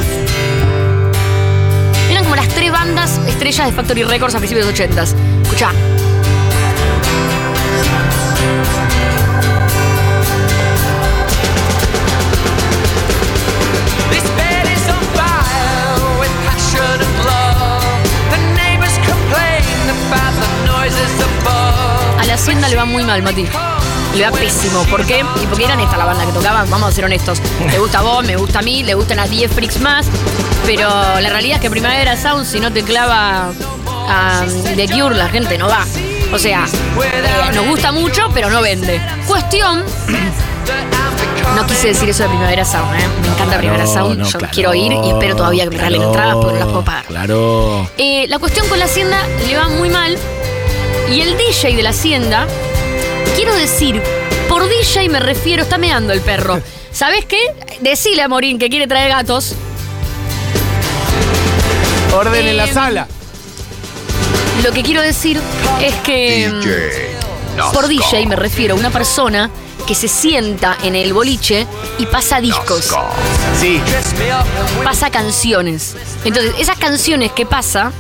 Eran 2.10 2.24
como 2.24 2.36
las 2.36 2.48
tres 2.50 2.72
bandas 2.72 3.20
estrellas 3.28 3.68
de 3.68 3.74
Factory 3.74 4.04
Records 4.04 4.36
a 4.36 4.40
principios 4.40 4.66
de 4.66 4.72
los 4.72 4.80
80s. 4.80 5.16
Escuchá. 5.44 5.72
A 22.20 22.26
la 22.26 22.34
Hacienda 22.34 22.68
le 22.70 22.76
va 22.76 22.86
muy 22.86 23.04
mal, 23.04 23.22
Mati. 23.24 23.48
Le 24.16 24.24
va 24.30 24.32
pésimo. 24.32 24.84
¿Por 24.86 25.06
qué? 25.06 25.24
Y 25.42 25.46
porque 25.48 25.66
eran 25.66 25.80
esta 25.80 25.98
la 25.98 26.06
banda 26.06 26.26
que 26.26 26.32
tocaban, 26.32 26.70
vamos 26.70 26.90
a 26.90 26.92
ser 26.92 27.06
honestos. 27.06 27.40
Me 27.66 27.80
gusta 27.80 28.00
a 28.00 28.02
vos, 28.02 28.26
me 28.26 28.36
gusta 28.36 28.60
a 28.60 28.62
mí, 28.62 28.84
le 28.84 28.94
gustan 28.94 29.20
a 29.20 29.28
10 29.28 29.52
freaks 29.52 29.80
más. 29.80 30.08
Pero 30.66 30.90
la 30.90 31.30
realidad 31.30 31.56
es 31.58 31.62
que 31.62 31.70
Primavera 31.70 32.16
Sound, 32.18 32.46
si 32.46 32.60
no 32.60 32.72
te 32.72 32.84
clava 32.84 33.52
a 33.88 34.44
The 34.76 34.88
Cure, 34.90 35.16
la 35.16 35.30
gente 35.30 35.58
no 35.58 35.68
va. 35.68 35.86
O 36.34 36.38
sea, 36.38 36.66
eh, 36.66 37.52
nos 37.54 37.66
gusta 37.68 37.92
mucho, 37.92 38.30
pero 38.34 38.50
no 38.50 38.62
vende. 38.62 39.02
Cuestión. 39.28 39.84
No 41.56 41.66
quise 41.68 41.88
decir 41.90 42.10
eso 42.10 42.24
de 42.24 42.30
Primavera 42.30 42.64
Sound, 42.64 42.94
¿eh? 43.00 43.04
Me 43.22 43.28
encanta 43.30 43.58
Primavera 43.58 43.88
Sound. 43.88 44.18
no, 44.18 44.26
Yo 44.30 44.40
claro, 44.40 44.54
quiero 44.54 44.74
ir 44.74 44.94
y 44.94 45.10
espero 45.10 45.36
todavía 45.36 45.64
que 45.66 45.72
me 45.72 45.78
regalen 45.78 46.00
claro, 46.02 46.12
entradas 46.12 46.36
porque 46.36 46.54
no 46.54 46.60
las 46.60 46.68
puedo 46.70 46.86
pagar. 46.86 47.06
Claro. 47.06 47.90
Eh, 47.98 48.26
la 48.30 48.40
cuestión 48.40 48.68
con 48.68 48.80
la 48.80 48.86
hacienda 48.86 49.20
le 49.46 49.58
va 49.58 49.68
muy 49.70 49.90
mal. 49.90 50.18
Y 51.10 51.22
el 51.22 51.38
DJ 51.38 51.76
de 51.76 51.84
la 51.84 51.90
hacienda, 51.90 52.48
quiero 53.36 53.56
decir, 53.56 54.02
por 54.50 54.68
DJ 54.68 55.10
me 55.10 55.20
refiero, 55.20 55.64
está 55.64 55.78
meando 55.78 56.14
el 56.14 56.22
perro. 56.22 56.62
¿Sabes 56.92 57.26
qué? 57.26 57.40
Decile 57.80 58.22
a 58.22 58.28
Morín 58.28 58.60
que 58.60 58.70
quiere 58.70 58.88
traer 58.88 59.10
gatos. 59.10 59.56
Orden 62.14 62.46
en 62.48 62.58
la 62.58 62.66
Eh, 62.66 62.74
sala. 62.74 63.08
Lo 64.64 64.72
que 64.72 64.84
quiero 64.84 65.02
decir 65.02 65.40
es 65.82 65.94
que. 66.04 66.50
mm, 66.52 67.74
Por 67.74 67.88
DJ 67.88 68.26
me 68.28 68.36
refiero 68.36 68.76
a 68.76 68.78
una 68.78 68.90
persona 68.90 69.50
que 69.88 69.96
se 69.96 70.08
sienta 70.08 70.78
en 70.84 70.96
el 70.96 71.14
boliche 71.14 71.66
y 71.98 72.06
pasa 72.06 72.40
discos, 72.40 72.94
Sí. 73.60 73.82
Pasa 74.84 75.10
canciones. 75.10 75.96
Entonces, 76.24 76.54
esas 76.60 76.78
canciones 76.78 77.32
que 77.32 77.46
pasa 77.46 77.92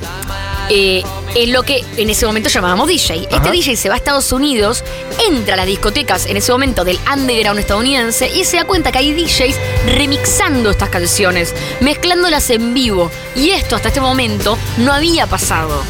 eh, 0.73 1.03
es 1.35 1.49
lo 1.49 1.63
que 1.63 1.83
en 1.97 2.09
ese 2.09 2.25
momento 2.25 2.47
llamábamos 2.47 2.87
DJ. 2.87 3.27
Este. 3.29 3.51
DJ 3.51 3.75
se 3.75 3.89
va 3.89 3.95
a 3.95 3.97
Estados 3.97 4.31
Unidos, 4.31 4.85
entra 5.29 5.55
a 5.55 5.57
las 5.57 5.65
discotecas 5.65 6.25
en 6.27 6.37
ese 6.37 6.53
momento 6.53 6.85
del 6.85 6.97
underground 7.11 7.59
estadounidense 7.59 8.29
y 8.33 8.45
se 8.45 8.55
da 8.55 8.63
cuenta 8.63 8.89
que 8.89 8.99
hay 8.99 9.13
DJs 9.13 9.57
remixando 9.87 10.71
estas 10.71 10.87
canciones, 10.87 11.53
mezclándolas 11.81 12.49
en 12.51 12.73
vivo. 12.73 13.11
Y 13.35 13.49
esto 13.49 13.75
hasta 13.75 13.89
este 13.89 13.99
momento 13.99 14.57
no 14.77 14.93
había 14.93 15.27
pasado. 15.27 15.83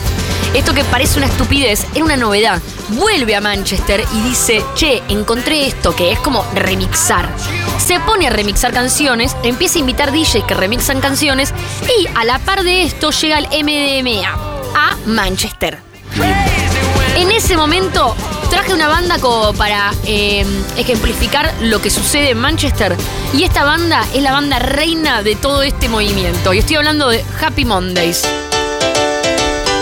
Esto 0.56 0.74
que 0.74 0.84
parece 0.86 1.20
una 1.20 1.28
estupidez 1.28 1.86
era 1.94 2.04
una 2.04 2.18
novedad. 2.18 2.60
Vuelve 2.90 3.36
a 3.36 3.42
Manchester 3.42 4.04
y 4.16 4.22
dice, 4.30 4.64
che, 4.74 5.04
encontré 5.10 5.68
esto 5.68 5.96
que 5.96 6.12
es 6.12 6.20
como 6.20 6.44
remixar. 6.56 7.30
Se 7.78 8.00
pone 8.00 8.26
a 8.26 8.32
remixar 8.32 8.74
canciones, 8.74 9.36
empieza 9.44 9.78
a 9.78 9.82
invitar 9.82 10.12
DJs 10.12 10.44
que 10.48 10.56
remixan 10.56 11.02
canciones 11.02 11.54
y 12.00 12.08
a 12.16 12.26
la 12.26 12.40
par 12.40 12.64
de 12.64 12.82
esto 12.82 13.12
llega 13.12 13.38
el 13.38 13.46
MDMA 13.46 14.51
a 14.76 14.98
Manchester. 15.06 15.80
En 17.16 17.32
ese 17.32 17.56
momento 17.56 18.16
traje 18.50 18.74
una 18.74 18.88
banda 18.88 19.20
como 19.20 19.54
para 19.54 19.92
eh, 20.06 20.46
ejemplificar 20.78 21.54
lo 21.62 21.82
que 21.82 21.90
sucede 21.90 22.32
en 22.32 22.40
Manchester 22.40 22.96
y 23.34 23.44
esta 23.44 23.64
banda 23.64 24.06
es 24.14 24.22
la 24.22 24.32
banda 24.32 24.60
reina 24.60 25.24
de 25.24 25.36
todo 25.36 25.62
este 25.64 25.88
movimiento 25.90 26.54
y 26.54 26.60
estoy 26.60 26.78
hablando 26.78 27.10
de 27.10 27.24
Happy 27.42 27.66
Mondays. 27.66 28.28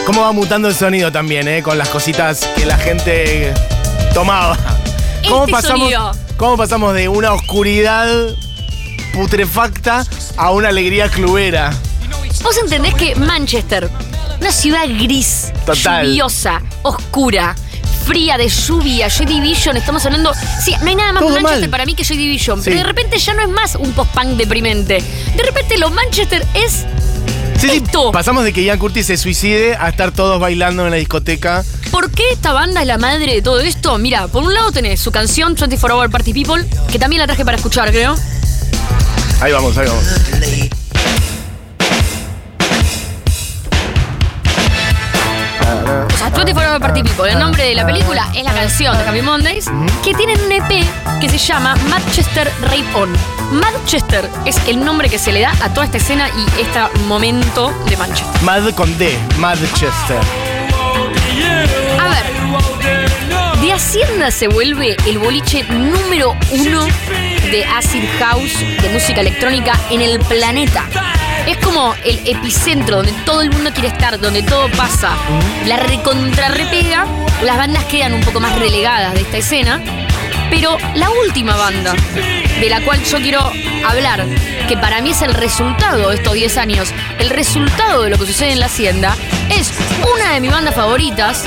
¿Cómo 0.05 0.22
va 0.22 0.31
mutando 0.31 0.67
el 0.67 0.75
sonido 0.75 1.12
también, 1.12 1.48
eh? 1.48 1.62
Con 1.62 1.77
las 1.77 1.89
cositas 1.89 2.48
que 2.55 2.65
la 2.65 2.77
gente 2.77 3.53
tomaba. 4.13 4.58
¿Cómo 5.27 5.43
Este 5.43 5.51
pasamos. 5.51 6.17
¿Cómo 6.36 6.58
pasamos 6.58 6.93
de 6.93 7.10
una 7.10 7.34
oscuridad 7.34 8.08
putrefacta 9.13 10.05
a 10.38 10.51
una 10.51 10.69
alegría 10.69 11.10
clubera? 11.10 11.72
Vos 12.41 12.58
entendés 12.58 12.93
que 12.96 13.15
Manchester, 13.15 13.89
una 14.39 14.51
ciudad 14.51 14.86
gris, 14.88 15.51
Total. 15.65 16.05
lluviosa, 16.05 16.62
oscura, 16.84 17.55
fría 18.05 18.38
de 18.38 18.48
lluvia, 18.50 19.08
Joy 19.10 19.25
Division, 19.25 19.77
estamos 19.77 20.05
hablando. 20.05 20.31
Sí, 20.63 20.74
no 20.81 20.88
hay 20.88 20.96
nada 20.96 21.13
más 21.13 21.22
Todo 21.22 21.34
Manchester 21.34 21.62
mal. 21.62 21.69
para 21.69 21.86
mí 21.86 21.93
que 21.96 22.03
Joy 22.03 22.17
Division. 22.17 22.60
Sí. 22.60 22.65
Pero 22.65 22.77
de 22.77 22.84
repente 22.86 23.17
ya 23.19 23.34
no 23.34 23.41
es 23.41 23.50
más 23.50 23.75
un 23.75 23.91
post-punk 23.93 24.38
deprimente. 24.38 25.03
De 25.36 25.43
repente 25.43 25.77
lo 25.77 25.89
Manchester 25.91 26.46
es. 26.53 26.86
Sí, 27.60 27.69
sí, 27.69 27.84
pasamos 28.13 28.46
de 28.46 28.53
que 28.53 28.63
Ian 28.63 28.79
Curtis 28.79 29.05
se 29.08 29.17
suicide 29.17 29.75
a 29.75 29.89
estar 29.89 30.12
todos 30.12 30.39
bailando 30.39 30.86
en 30.86 30.91
la 30.91 30.98
discoteca. 30.98 31.65
¿Por 31.91 32.10
qué 32.10 32.24
esta 32.31 32.53
banda 32.53 32.79
es 32.81 32.88
la 32.88 32.98
madre 32.98 33.34
de 33.36 33.41
todo 33.41 33.60
esto? 33.60 33.98
Mira, 33.98 34.27
por 34.29 34.43
un 34.43 34.53
lado 34.53 34.72
tenés 34.72 35.01
su 35.01 35.12
canción 35.12 35.55
24 35.55 35.98
Hour 35.98 36.10
Party 36.10 36.34
People, 36.34 36.65
que 36.89 36.98
también 37.00 37.19
la 37.19 37.25
traje 37.27 37.43
para 37.43 37.58
escuchar, 37.58 37.91
creo. 37.91 38.15
Ahí 39.41 39.51
vamos, 39.51 39.77
ahí 39.77 39.88
vamos. 39.88 40.03
24 46.39 46.72
Hour 46.72 46.79
Party 46.79 47.03
People, 47.03 47.29
el 47.29 47.38
nombre 47.38 47.65
de 47.65 47.75
la 47.75 47.86
película 47.86 48.25
es 48.34 48.46
la 48.46 48.53
canción 48.53 48.98
de 48.98 49.03
Happy 49.03 49.22
Mondays, 49.22 49.69
que 50.05 50.13
tienen 50.13 50.39
un 50.39 50.50
EP 50.50 50.86
que 51.19 51.27
se 51.27 51.38
llama 51.38 51.75
Manchester 51.89 52.50
Rape 52.62 52.86
On. 52.96 53.12
Manchester 53.51 54.29
es 54.46 54.55
el 54.65 54.79
nombre 54.79 55.10
que 55.10 55.19
se 55.19 55.34
le 55.34 55.41
da 55.41 55.51
a 55.62 55.74
toda 55.74 55.86
esta 55.86 55.98
escena 55.98 56.29
y 56.29 56.62
este 56.62 56.79
momento 57.08 57.74
de 57.89 57.98
Manchester. 57.98 58.41
Mad 58.43 58.69
con 58.74 58.98
D, 58.98 59.19
Madchester. 59.38 60.17
A 62.00 62.08
ver, 62.08 63.62
de 63.62 63.74
Hacienda 63.74 64.31
se 64.31 64.48
vuelve 64.48 64.96
el 65.08 65.19
boliche 65.19 65.63
número 65.63 66.38
uno 66.51 66.86
de 67.51 67.65
acid 67.65 68.05
house, 68.17 68.60
de 68.81 68.89
música 68.93 69.19
electrónica 69.19 69.74
en 69.89 70.01
el 70.01 70.19
planeta. 70.22 70.86
Es 71.48 71.58
como 71.58 71.96
el 72.03 72.19
epicentro 72.25 72.98
donde 72.98 73.12
todo 73.25 73.41
el 73.41 73.51
mundo 73.51 73.72
quiere 73.72 73.89
estar, 73.89 74.19
donde 74.19 74.43
todo 74.43 74.69
pasa. 74.72 75.12
La 75.65 75.77
recontra 75.77 76.50
repega, 76.50 77.05
las 77.43 77.58
bandas 77.58 77.86
quedan 77.86 78.13
un 78.13 78.22
poco 78.22 78.39
más 78.39 78.58
relegadas 78.58 79.13
de 79.13 79.22
esta 79.22 79.38
escena. 79.38 79.81
Pero 80.50 80.77
la 80.96 81.10
última 81.12 81.55
banda 81.55 81.93
de 82.60 82.69
la 82.69 82.81
cual 82.81 83.03
yo 83.03 83.17
quiero 83.19 83.51
hablar, 83.88 84.25
que 84.67 84.77
para 84.77 85.01
mí 85.01 85.12
es 85.12 85.22
el 85.22 85.34
resultado 85.34 86.10
de 86.10 86.15
estos 86.15 86.34
10 86.34 86.58
años, 86.58 86.89
el 87.19 87.29
resultado 87.29 88.03
de 88.03 88.10
lo 88.10 88.17
que 88.17 88.25
sucede 88.25 88.51
en 88.51 88.60
la 88.60 88.65
hacienda, 88.65 89.15
es 89.50 89.72
una 90.12 90.34
de 90.34 90.41
mis 90.41 90.51
bandas 90.51 90.74
favoritas, 90.74 91.43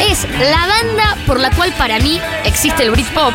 es 0.00 0.26
la 0.38 0.66
banda 0.66 1.16
por 1.26 1.40
la 1.40 1.50
cual 1.50 1.72
para 1.74 1.98
mí 1.98 2.20
existe 2.44 2.82
el 2.82 2.90
Britpop 2.90 3.34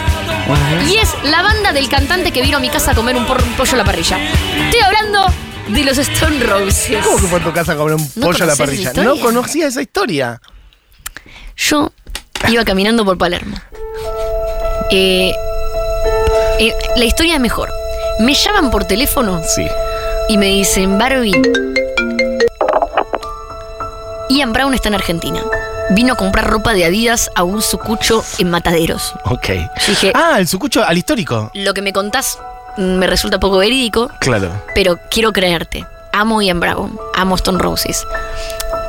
y 0.88 0.98
es 0.98 1.10
la 1.24 1.42
banda 1.42 1.72
del 1.74 1.88
cantante 1.88 2.32
que 2.32 2.42
vino 2.42 2.58
a 2.58 2.60
mi 2.60 2.70
casa 2.70 2.92
a 2.92 2.96
comer 2.96 3.16
un 3.16 3.26
pollo 3.26 3.74
a 3.74 3.78
la 3.78 3.84
parrilla. 3.84 4.18
Estoy 4.18 4.82
hablando 4.82 5.32
de 5.74 5.84
los 5.84 5.98
Stone 5.98 6.40
Roses. 6.44 6.98
¿Cómo 7.04 7.18
que 7.18 7.28
fue 7.28 7.40
a 7.40 7.44
tu 7.44 7.54
casa 7.54 7.74
a 7.74 7.76
comer 7.76 7.96
un 7.96 8.12
¿No 8.16 8.28
pollo 8.28 8.44
a 8.44 8.48
la 8.48 8.56
parrilla? 8.56 8.92
No 8.94 9.18
conocía 9.20 9.68
esa 9.68 9.82
historia. 9.82 10.42
Yo 11.56 11.92
iba 12.50 12.64
caminando 12.66 13.06
por 13.06 13.18
Palermo. 13.18 13.56
Eh, 14.90 15.34
eh, 16.60 16.74
la 16.96 17.06
historia 17.06 17.36
es 17.36 17.40
mejor. 17.40 17.72
Me 18.20 18.34
llaman 18.34 18.70
por 18.72 18.86
teléfono 18.86 19.42
Sí. 19.48 19.66
y 20.30 20.38
me 20.38 20.48
dicen, 20.48 20.98
Barbie, 20.98 21.42
Ian 24.30 24.54
Brown 24.54 24.74
está 24.74 24.90
en 24.90 24.96
Argentina. 24.96 25.42
Vino 25.92 26.14
a 26.14 26.16
comprar 26.16 26.50
ropa 26.50 26.74
de 26.74 26.86
Adidas 26.86 27.30
a 27.36 27.44
un 27.44 27.62
sucucho 27.62 28.24
en 28.38 28.50
Mataderos. 28.50 29.14
Ok. 29.26 29.50
dije- 29.88 30.12
ah, 30.16 30.36
el 30.40 30.48
sucucho 30.48 30.84
al 30.86 30.98
histórico. 30.98 31.52
Lo 31.54 31.74
que 31.74 31.82
me 31.82 31.92
contás 31.92 32.38
me 32.78 33.08
resulta 33.08 33.40
poco 33.40 33.58
verídico, 33.58 34.10
Claro. 34.20 34.50
pero 34.76 35.00
quiero 35.10 35.32
creerte. 35.32 35.86
Amo 36.14 36.42
Ian 36.42 36.60
Brown, 36.60 37.00
amo 37.16 37.36
Stone 37.36 37.60
Roses. 37.60 38.06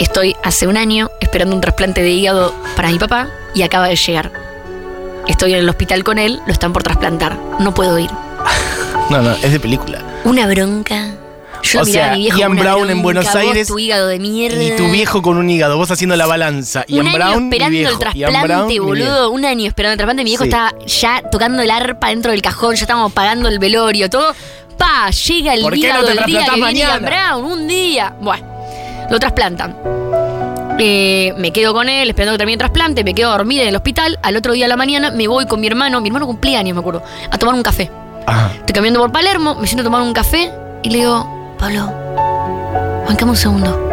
Estoy 0.00 0.34
hace 0.42 0.66
un 0.66 0.76
año 0.76 1.10
esperando 1.20 1.54
un 1.54 1.60
trasplante 1.60 2.02
de 2.02 2.10
hígado 2.10 2.52
para 2.74 2.88
mi 2.90 2.98
papá 2.98 3.28
y 3.54 3.62
acaba 3.62 3.86
de 3.88 3.96
llegar. 3.96 4.32
Estoy 5.28 5.52
en 5.52 5.60
el 5.60 5.68
hospital 5.68 6.02
con 6.02 6.18
él, 6.18 6.40
lo 6.46 6.52
están 6.52 6.72
por 6.72 6.82
trasplantar. 6.82 7.36
No 7.60 7.72
puedo 7.74 7.98
ir. 7.98 8.10
No, 9.10 9.20
no, 9.20 9.32
es 9.32 9.52
de 9.52 9.60
película. 9.60 9.98
Una 10.24 10.46
bronca. 10.46 11.08
Yo 11.62 11.80
O 11.82 11.84
sea, 11.84 12.10
a 12.10 12.14
mi 12.16 12.22
viejo 12.22 12.38
Ian 12.38 12.56
Brown 12.56 12.90
en 12.90 13.02
Buenos 13.02 13.34
Aires 13.34 13.68
tu 13.68 13.78
hígado 13.78 14.08
de 14.08 14.18
mierda. 14.18 14.62
Y 14.62 14.76
tu 14.76 14.90
viejo 14.90 15.22
con 15.22 15.36
un 15.38 15.48
hígado, 15.48 15.76
vos 15.76 15.90
haciendo 15.90 16.16
la 16.16 16.26
balanza. 16.26 16.84
un 16.88 16.94
Ian 16.96 17.06
año 17.08 17.16
Brown, 17.16 17.44
esperando 17.44 17.70
viejo. 17.70 17.92
el 17.92 17.98
trasplante, 17.98 18.46
Brown, 18.48 18.86
boludo. 18.88 19.30
Un 19.30 19.44
año 19.44 19.68
esperando 19.68 19.92
el 19.92 19.98
trasplante. 19.98 20.24
Mi 20.24 20.30
viejo 20.30 20.42
Sí. 20.44 20.48
estaba 20.50 20.72
ya 20.86 21.22
tocando 21.30 21.62
el 21.62 21.70
arpa 21.70 22.08
dentro 22.08 22.32
del 22.32 22.42
cajón. 22.42 22.74
Ya 22.74 22.82
estábamos 22.82 23.12
pagando 23.12 23.48
el 23.48 23.58
velorio, 23.58 24.10
todo. 24.10 24.34
Pa, 24.76 25.10
llega 25.10 25.54
el 25.54 25.62
¿Por 25.62 25.74
qué 25.74 25.78
hígado 25.78 26.00
no 26.02 26.06
te 26.08 26.18
el 26.18 26.24
día 26.26 26.44
que 26.46 26.54
viene 26.60 26.80
Ian? 26.80 27.02
Brown. 27.04 27.44
Un 27.44 27.68
día. 27.68 28.16
Bueno, 28.20 28.44
lo 29.10 29.18
trasplantan. 29.20 29.76
Eh, 30.78 31.32
me 31.38 31.52
quedo 31.52 31.74
con 31.74 31.88
él 31.88 32.08
esperando 32.08 32.32
que 32.34 32.38
termine 32.38 32.54
el 32.54 32.58
trasplante. 32.58 33.04
Me 33.04 33.14
quedo 33.14 33.30
dormida 33.30 33.62
en 33.62 33.68
el 33.68 33.76
hospital. 33.76 34.18
Al 34.22 34.36
otro 34.36 34.52
día 34.52 34.66
a 34.66 34.68
la 34.68 34.76
mañana 34.76 35.10
me 35.10 35.28
voy 35.28 35.46
con 35.46 35.60
mi 35.60 35.66
hermano. 35.68 36.00
Mi 36.00 36.08
hermano 36.08 36.26
cumplía 36.26 36.58
años, 36.58 36.74
me 36.74 36.80
acuerdo. 36.80 37.02
A 37.30 37.38
tomar 37.38 37.54
un 37.54 37.62
café. 37.62 37.90
Ajá. 38.26 38.50
Estoy 38.54 38.72
caminando 38.74 39.00
por 39.00 39.12
Palermo, 39.12 39.54
me 39.56 39.66
siento 39.66 39.82
a 39.82 39.84
tomar 39.84 40.02
un 40.02 40.12
café 40.12 40.50
y 40.82 40.90
le 40.90 40.98
digo, 40.98 41.41
Pablo, 41.62 41.92
bancame 43.06 43.30
un 43.30 43.36
segundo. 43.36 43.88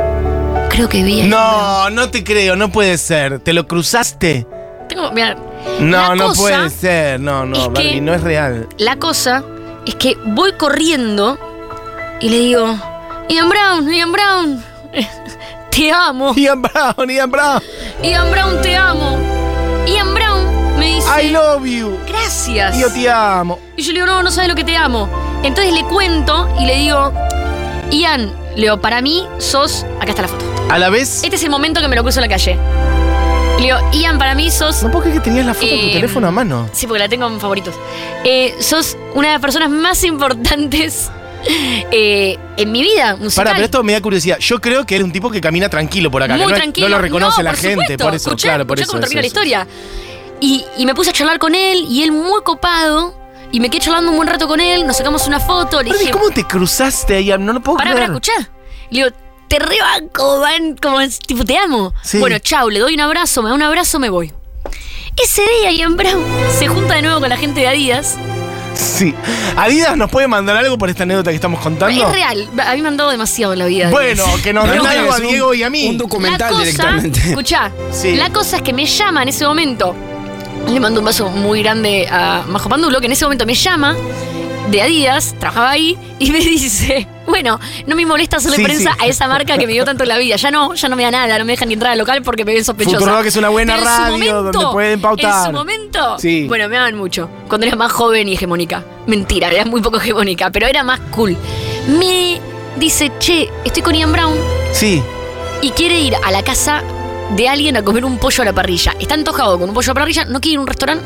Creo 0.72 0.90
que 0.90 1.04
vi. 1.04 1.22
a 1.22 1.26
Ian 1.26 1.30
Brown". 1.30 1.52
No, 1.52 1.90
no 1.92 2.10
te 2.10 2.24
creo, 2.24 2.56
no 2.56 2.72
puede 2.72 2.98
ser. 2.98 3.40
¿Te 3.42 3.54
lo 3.54 3.68
cruzaste? 3.68 4.48
Tengo, 4.88 5.12
mira, 5.12 5.36
No, 5.80 6.10
La 6.10 6.16
no 6.16 6.28
cosa 6.30 6.42
puede 6.42 6.70
ser. 6.72 7.20
No, 7.20 7.46
no, 7.46 7.72
que- 7.74 7.84
Barbie, 7.84 8.02
no 8.02 8.14
es 8.16 8.22
real. 8.22 8.68
la 8.80 8.96
cosa 8.96 9.44
es 9.86 9.94
que 9.96 10.18
voy 10.26 10.54
corriendo 10.54 11.38
y 12.20 12.30
le 12.30 12.40
digo, 12.40 12.76
Ian 13.30 13.50
Brown, 13.50 13.94
Ian 13.94 14.12
Brown, 14.14 14.64
te 15.70 15.92
amo. 15.92 16.34
Ian 16.36 16.64
Brown, 16.64 17.08
Ian 17.08 17.30
Brown. 17.30 17.62
Ian 18.02 18.32
Brown, 18.32 18.62
te 18.64 18.76
amo. 18.76 19.16
Ian 19.86 20.16
Brown 20.16 20.80
me 20.80 20.96
dice, 20.96 21.08
I 21.24 21.30
love 21.30 21.66
you. 21.66 22.00
gracias. 22.08 22.80
Yo 22.80 22.92
te 22.92 23.08
amo. 23.08 23.60
Y 23.78 23.84
yo 23.84 23.94
le 23.94 24.00
digo, 24.02 24.08
no, 24.08 24.24
no 24.24 24.32
sabes 24.32 24.50
lo 24.50 24.56
que 24.56 24.64
te 24.64 24.76
amo. 24.76 25.08
Entonces 25.44 25.72
le 25.72 25.84
cuento 25.84 26.50
y 26.60 26.66
le 26.66 26.76
digo, 26.78 27.14
Ian, 27.92 28.32
le 28.56 28.62
digo, 28.64 28.80
para 28.82 29.02
mí 29.02 29.26
sos, 29.40 29.86
acá 30.00 30.10
está 30.12 30.22
la 30.24 30.28
foto. 30.28 30.46
A 30.70 30.78
la 30.78 30.90
vez, 30.90 31.24
Este 31.24 31.36
es 31.36 31.44
el 31.44 31.50
momento 31.50 31.82
que 31.82 31.88
me 31.88 31.96
lo 31.96 32.04
cruzo 32.04 32.20
en 32.20 32.30
la 32.30 32.36
calle. 32.36 32.58
Le 33.60 33.66
digo, 33.66 33.78
Ian, 33.92 34.18
para 34.18 34.36
mí 34.36 34.50
sos. 34.52 34.84
no 34.84 34.92
puedo 34.92 35.04
creer 35.04 35.18
que 35.18 35.24
tenías 35.26 35.46
la 35.46 35.54
foto 35.54 35.66
de 35.68 35.78
tu 35.78 35.86
Eh, 35.88 35.94
teléfono 35.94 36.28
a 36.28 36.32
mano. 36.32 36.70
Sí, 36.72 36.88
porque 36.88 37.00
la 37.00 37.10
tengo 37.10 37.28
en 37.28 37.40
favoritos. 37.40 37.76
Eh, 38.24 38.56
sos 38.60 38.96
una 39.16 39.28
de 39.30 39.34
las 39.34 39.42
personas 39.42 39.70
más 39.70 40.04
importantes 40.04 41.10
eh, 41.92 42.38
en 42.58 42.72
mi 42.72 42.82
vida 42.84 43.16
musical. 43.18 43.44
Para, 43.46 43.56
pero 43.56 43.66
esto 43.66 43.84
me 43.84 43.94
da 43.94 44.02
curiosidad. 44.02 44.38
Yo 44.40 44.62
creo 44.62 44.86
que 44.86 44.96
eres 44.96 45.06
un 45.06 45.12
tipo 45.12 45.30
que 45.32 45.42
camina 45.42 45.68
tranquilo 45.68 46.10
por 46.12 46.24
acá. 46.24 46.36
que 46.36 46.42
Muy 46.44 46.52
no, 46.52 46.56
es- 46.56 46.62
tranquilo. 46.62 46.88
no 46.90 46.96
lo 46.96 47.02
reconoce 47.02 47.44
la 47.44 47.52
por 47.52 47.60
gente, 47.60 47.82
supuesto. 47.82 48.04
por 48.06 48.16
eso, 48.16 48.36
claro, 48.38 48.68
por 48.68 48.80
escuchá 48.80 48.84
eso. 48.84 48.92
cómo 48.92 49.02
termina 49.02 49.22
eso, 49.22 49.24
la 49.24 49.28
historia. 49.28 49.68
Y, 50.42 50.64
y 50.78 50.86
me 50.86 50.96
puse 50.96 51.10
a 51.10 51.14
charlar 51.14 51.38
con 51.40 51.54
él 51.54 51.86
y 51.90 52.04
él 52.04 52.14
muy 52.14 52.42
copado. 52.44 53.14
Y 53.52 53.60
me 53.60 53.70
quedé 53.70 53.82
charlando 53.82 54.12
un 54.12 54.18
buen 54.18 54.30
rato 54.30 54.48
con 54.48 54.60
él, 54.60 54.86
nos 54.86 54.98
sacamos 54.98 55.26
una 55.28 55.40
foto. 55.40 55.82
Le 55.82 55.90
Barbie, 55.90 56.00
dije, 56.00 56.12
¿cómo 56.12 56.30
te 56.30 56.44
cruzaste 56.44 57.16
ahí? 57.16 57.34
No 57.40 57.54
lo 57.54 57.62
puedo 57.62 57.78
Pará, 57.78 57.92
pará, 57.92 58.06
creer. 58.06 58.12
escuchá. 58.12 58.52
Le 58.92 59.04
digo, 59.04 59.16
te 59.48 59.58
rebanco, 59.60 60.40
man, 60.40 60.76
como 60.82 61.02
es, 61.02 61.18
tipo, 61.20 61.44
te 61.44 61.58
amo. 61.58 61.94
Sí. 62.04 62.20
Bueno, 62.20 62.38
chau, 62.40 62.70
le 62.70 62.80
doy 62.80 62.94
un 62.94 63.00
abrazo, 63.02 63.42
me 63.42 63.50
da 63.50 63.56
un 63.56 63.64
abrazo, 63.64 63.98
me 64.00 64.10
voy. 64.10 64.32
Ese 65.22 65.42
día 65.60 65.72
Ian 65.72 65.98
Brown 65.98 66.24
se 66.58 66.68
junta 66.68 66.94
de 66.96 67.02
nuevo 67.02 67.20
con 67.20 67.30
la 67.30 67.38
gente 67.38 67.62
de 67.62 67.68
Adidas. 67.68 68.18
Sí. 68.76 69.14
¿Adidas 69.58 69.98
nos 69.98 70.10
puede 70.10 70.28
mandar 70.28 70.56
algo 70.56 70.78
por 70.78 70.90
esta 70.90 71.04
anécdota 71.04 71.32
que 71.32 71.36
estamos 71.36 71.60
contando? 71.60 72.08
Es 72.08 72.14
real, 72.14 72.48
a 72.66 72.76
mí 72.76 72.82
me 72.82 72.88
han 72.88 72.96
dado 72.98 73.10
demasiado 73.10 73.54
la 73.56 73.66
vida. 73.66 73.90
Bueno, 73.90 74.24
que 74.44 74.54
nos 74.54 74.70
den 74.70 74.86
algo 74.86 75.12
a 75.12 75.20
Diego 75.20 75.54
y 75.54 75.64
a 75.64 75.70
mí. 75.70 75.90
Un 75.90 75.98
documental 75.98 76.40
la 76.40 76.48
cosa, 76.50 76.64
directamente. 76.64 77.20
Escuchá, 77.30 77.72
Sí. 77.92 78.16
la 78.16 78.30
cosa 78.30 78.58
es 78.58 78.62
que 78.62 78.72
me 78.72 78.86
llama 78.86 79.24
en 79.24 79.30
ese 79.30 79.46
momento. 79.46 79.96
Le 80.68 80.80
mando 80.80 81.00
un 81.00 81.06
beso 81.06 81.30
muy 81.30 81.62
grande 81.64 82.08
a 82.12 82.44
Majo 82.48 82.70
Pandulo, 82.70 83.00
que 83.00 83.08
en 83.08 83.12
ese 83.14 83.26
momento 83.26 83.46
me 83.46 83.56
llama 83.56 83.96
de 84.70 84.82
Adidas, 84.84 85.34
trabajaba 85.40 85.72
ahí, 85.72 85.98
y 86.20 86.30
me 86.30 86.38
dice, 86.40 87.08
bueno, 87.26 87.60
no 87.88 87.96
me 87.96 88.06
molesta 88.06 88.38
hacerle 88.38 88.58
Sí, 88.58 88.64
prensa 88.64 88.92
sí. 88.94 88.98
a 89.02 89.08
esa 89.08 89.28
marca 89.28 89.58
que 89.58 89.66
me 89.66 89.74
dio 89.74 89.84
tanto 89.84 90.04
en 90.04 90.10
la 90.10 90.18
vida. 90.20 90.36
Ya 90.36 90.52
no, 90.52 90.76
ya 90.76 90.88
no 90.90 90.96
me 90.96 91.02
da 91.04 91.10
nada, 91.12 91.40
no 91.40 91.46
me 91.46 91.54
dejan 91.54 91.70
ni 91.70 91.74
entrar 91.74 91.94
al 91.94 91.98
local 91.98 92.22
porque 92.22 92.46
me 92.46 92.54
ven 92.54 92.64
sospechosa. 92.64 93.00
Futurock 93.00 93.26
es 93.26 93.36
una 93.36 93.50
buena 93.50 93.78
radio 93.78 94.44
donde 94.44 94.68
pueden 94.72 95.02
pautar. 95.02 95.40
En 95.48 95.52
su 95.54 95.58
momento, 95.58 96.20
Sí. 96.20 96.46
bueno, 96.48 96.70
me 96.70 96.78
aman 96.78 96.96
mucho. 96.96 97.30
Cuando 97.48 97.66
era 97.66 97.76
más 97.76 97.92
joven 97.92 98.28
y 98.30 98.34
hegemónica. 98.34 98.84
Mentira, 99.08 99.50
era 99.50 99.66
muy 99.66 99.82
poco 99.82 99.98
hegemónica, 99.98 100.52
pero 100.52 100.68
era 100.68 100.84
más 100.84 101.00
cool. 101.12 101.36
Me 101.88 102.40
dice, 102.78 103.12
che, 103.18 103.50
estoy 103.66 103.82
con 103.82 103.96
Ian 103.96 104.12
Brown 104.12 104.36
Sí. 104.74 105.02
y 105.64 105.72
quiere 105.72 106.00
ir 106.00 106.14
a 106.24 106.30
la 106.32 106.44
casa 106.44 106.84
de 107.36 107.48
alguien 107.50 107.78
a 107.78 107.84
comer 107.84 108.06
un 108.06 108.18
pollo 108.18 108.42
a 108.42 108.46
la 108.46 108.54
parrilla. 108.54 108.96
Está 109.00 109.14
antojado 109.16 109.60
con 109.60 109.70
un 109.70 109.76
pollo 109.76 109.92
a 109.92 109.94
la 109.96 110.00
parrilla, 110.02 110.26
no 110.26 110.40
quiere 110.42 110.54
ir 110.54 110.58
a 110.58 110.62
un 110.62 110.68
restaurante. 110.68 111.04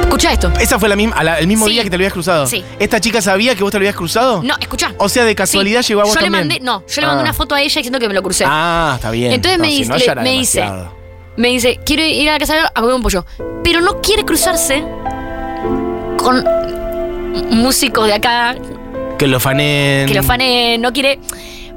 Escucha 0.00 0.32
esto. 0.32 0.50
¿Esa 0.58 0.78
fue 0.78 0.88
la 0.88 0.96
misma, 0.96 1.22
la- 1.22 1.38
el 1.38 1.46
mismo 1.46 1.66
Sí. 1.66 1.72
día 1.72 1.82
que 1.84 1.90
te 1.90 1.96
lo 1.98 2.00
habías 2.02 2.12
cruzado? 2.14 2.46
Sí. 2.46 2.64
¿Esta 2.78 2.98
chica 3.00 3.20
sabía 3.20 3.54
que 3.54 3.62
vos 3.62 3.70
te 3.70 3.78
lo 3.78 3.82
habías 3.82 3.94
cruzado? 3.94 4.42
No, 4.42 4.54
escucha. 4.58 4.94
O 4.98 5.08
sea, 5.08 5.24
de 5.24 5.34
casualidad 5.34 5.82
llegó 5.82 6.00
a 6.00 6.04
vos 6.04 6.14
yo 6.14 6.20
también. 6.20 6.32
Le 6.48 6.54
mandé, 6.54 6.60
no, 6.64 6.82
yo 6.88 7.00
le 7.02 7.06
mandé 7.06 7.20
Ah. 7.20 7.24
una 7.24 7.34
foto 7.34 7.54
a 7.54 7.60
ella 7.60 7.74
diciendo 7.74 7.98
que 7.98 8.08
me 8.08 8.14
lo 8.14 8.22
crucé. 8.22 8.44
Ah, 8.46 8.92
está 8.96 9.10
bien. 9.10 9.32
Entonces 9.32 9.58
No, 9.58 9.64
me 9.64 9.70
si 9.70 9.76
dice- 9.78 9.88
no, 9.90 9.96
le- 9.98 10.04
ya 10.06 10.12
era 10.12 10.22
me 10.22 10.30
dice- 10.32 10.60
demasiado. 10.60 10.98
Me 11.36 11.48
dice, 11.48 11.78
quiero 11.84 12.02
ir 12.04 12.28
a 12.30 12.32
la 12.32 12.38
casa 12.38 12.54
de 12.54 12.60
a 12.62 12.70
comer 12.80 12.94
un 12.94 13.02
pollo. 13.02 13.24
Pero 13.62 13.80
no 13.82 14.00
quiere 14.00 14.24
cruzarse 14.24 14.82
con 16.16 16.44
músicos 17.50 18.06
de 18.06 18.14
acá 18.14 18.56
Que 19.18 19.26
lo 19.26 19.38
fanen. 19.40 20.08
que 20.08 20.14
lo 20.14 20.22
fanen, 20.22 20.80
no 20.80 20.92
quiere. 20.92 21.18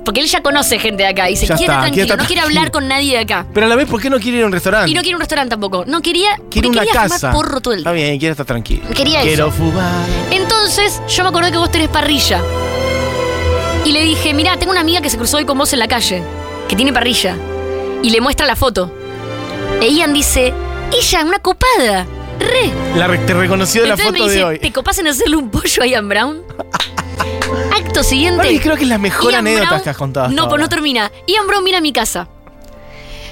Porque 0.04 0.20
él 0.22 0.28
ya 0.28 0.42
conoce 0.42 0.80
gente 0.80 1.04
de 1.04 1.10
acá 1.10 1.30
y 1.30 1.34
dice, 1.34 1.46
Ya 1.46 1.56
quiere 1.56 1.72
está, 1.72 1.82
tranquilo, 1.82 2.06
quiere 2.08 2.18
no 2.22 2.26
quiere 2.28 2.42
tranquilo. 2.42 2.60
hablar 2.60 2.72
con 2.72 2.88
nadie 2.88 3.12
de 3.14 3.20
acá. 3.20 3.46
Pero 3.54 3.66
a 3.68 3.70
la 3.70 3.76
vez, 3.76 3.88
¿por 3.88 4.02
qué 4.02 4.10
no 4.10 4.20
quiere 4.20 4.40
ir 4.40 4.44
a 4.44 4.48
un 4.48 4.52
restaurante? 4.52 4.90
Y 4.90 4.94
no 4.96 5.02
quiere 5.02 5.16
un 5.16 5.20
restaurante 5.20 5.52
tampoco. 5.52 5.86
No 5.86 6.02
quería. 6.02 6.38
Quiere 6.50 6.70
una 6.70 6.82
quería 6.82 6.94
casa. 7.04 7.32
fumar 7.32 7.34
porro 7.36 7.62
todo 7.62 7.74
el 7.74 7.80
Está 7.82 7.92
bien, 7.92 8.18
quiere 8.18 8.32
estar 8.32 8.46
tranquilo. 8.46 8.84
Quería 8.96 9.22
Quiero 9.22 9.48
eso. 9.48 9.56
fumar. 9.58 10.06
Entonces, 10.32 11.02
yo 11.08 11.24
me 11.24 11.30
acordé 11.30 11.52
que 11.52 11.58
vos 11.58 11.72
tenés 11.72 11.90
parrilla. 11.90 12.42
Y 13.86 13.92
le 13.92 14.04
dije, 14.04 14.34
mirá, 14.34 14.58
tengo 14.58 14.72
una 14.72 14.82
amiga 14.82 15.02
que 15.02 15.10
se 15.10 15.18
cruzó 15.18 15.38
hoy 15.38 15.46
con 15.46 15.58
vos 15.58 15.72
en 15.74 15.80
la 15.80 15.88
calle, 15.88 16.24
que 16.68 16.76
tiene 16.76 16.94
parrilla. 16.94 17.36
Y 18.04 18.10
le 18.10 18.22
muestra 18.22 18.46
la 18.48 18.56
foto. 18.56 18.92
E 19.82 19.92
Ian 19.94 20.14
dice, 20.14 20.54
ella, 20.92 21.24
una 21.26 21.40
copada. 21.40 22.06
Re. 22.40 22.72
La 22.98 23.08
te 23.26 23.34
reconoció 23.36 23.84
de 23.84 23.90
la 23.90 23.98
foto 23.98 24.14
me 24.14 24.20
dice, 24.24 24.36
de 24.38 24.44
hoy. 24.44 24.60
¿te 24.60 24.72
copás 24.72 24.98
en 24.98 25.08
hacerle 25.08 25.36
un 25.36 25.50
pollo 25.52 25.84
a 25.84 25.86
Ian 25.86 26.10
Brown? 26.10 26.42
Acto 27.78 28.04
siguiente. 28.04 28.38
Barbie, 28.38 28.60
creo 28.60 28.76
que 28.76 28.84
es 28.84 28.90
la 28.90 28.98
mejor 28.98 29.32
Ian 29.32 29.40
anécdota 29.48 29.70
Brown- 29.70 29.84
que 29.84 29.90
has 29.90 29.98
contado 29.98 30.30
No, 30.30 30.48
pues 30.50 30.62
no 30.62 30.70
termina. 30.70 31.12
Ian 31.28 31.48
Brown 31.48 31.64
viene 31.64 31.78
a 31.78 31.82
mi 31.82 31.92
casa. 31.94 32.28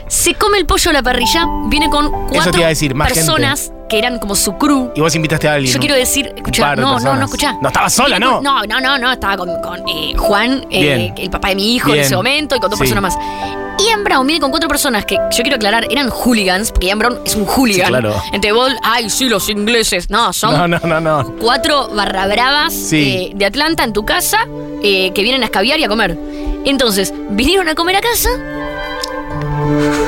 Se 0.08 0.34
come 0.34 0.58
el 0.58 0.66
pollo 0.66 0.90
a 0.90 0.94
la 0.94 1.04
parrilla, 1.04 1.46
viene 1.68 1.88
con 1.90 2.10
cuatro 2.30 2.52
decir, 2.66 2.96
personas 2.96 3.72
que 3.88 4.00
eran 4.00 4.18
como 4.18 4.34
su 4.36 4.58
crew. 4.58 4.92
Y 4.96 5.02
vos 5.02 5.14
invitaste 5.14 5.48
a 5.48 5.54
alguien. 5.54 5.72
Yo 5.72 5.80
quiero 5.80 5.94
decir, 5.96 6.34
escuchá, 6.36 6.64
par 6.64 6.78
de 6.78 6.82
no, 6.84 7.00
no, 7.00 7.16
no, 7.16 7.26
escuchá. 7.26 7.56
No 7.62 7.68
estaba 7.68 7.90
sola, 7.92 8.18
¿no? 8.20 8.42
No, 8.42 8.64
no, 8.64 8.80
no, 8.82 8.98
no, 8.98 9.12
estaba 9.12 9.38
con, 9.38 9.50
con, 9.62 9.88
eh, 9.88 10.14
Juan, 10.18 10.66
eh, 10.72 11.14
el 11.16 11.30
papá 11.30 11.50
de 11.50 11.56
mi 11.56 11.76
hijo 11.76 11.94
en 11.94 12.00
ese 12.00 12.16
momento, 12.16 12.56
y 12.56 12.60
con 12.60 12.70
dos 12.72 12.80
Sí. 12.80 12.86
personas 12.86 13.16
más. 13.16 13.49
Ian 13.88 14.04
Brown 14.04 14.26
viene 14.28 14.40
con 14.42 14.52
cuatro 14.52 14.68
personas 14.68 15.06
que 15.06 15.16
yo 15.16 15.42
quiero 15.44 15.56
aclarar, 15.56 15.88
eran 15.90 16.10
hooligans, 16.10 16.72
porque 16.72 16.88
Ian 16.88 17.00
Brown 17.00 17.20
es 17.26 17.36
un 17.36 17.46
hooligan. 17.46 17.86
Sí, 17.88 17.92
claro. 17.92 18.16
Entre 18.34 18.52
vos, 18.52 18.72
ay, 18.84 19.10
sí, 19.10 19.30
los 19.30 19.50
ingleses. 19.50 20.10
No, 20.10 20.34
son 20.34 20.54
No, 20.54 20.68
no, 20.68 20.80
no, 20.86 21.00
no. 21.00 21.36
cuatro 21.40 21.90
barra 21.90 22.28
bravas 22.28 22.74
Sí. 22.74 23.30
eh, 23.32 23.32
de 23.36 23.46
Atlanta 23.46 23.84
en 23.84 23.94
tu 23.94 24.06
casa 24.06 24.40
eh, 24.84 25.12
que 25.14 25.24
vienen 25.24 25.42
a 25.44 25.46
escabiar 25.46 25.80
y 25.80 25.84
a 25.84 25.88
comer. 25.88 26.18
Entonces, 26.66 27.14
vinieron 27.30 27.68
a 27.70 27.76
comer 27.76 27.96
a 27.96 28.02
casa, 28.02 28.30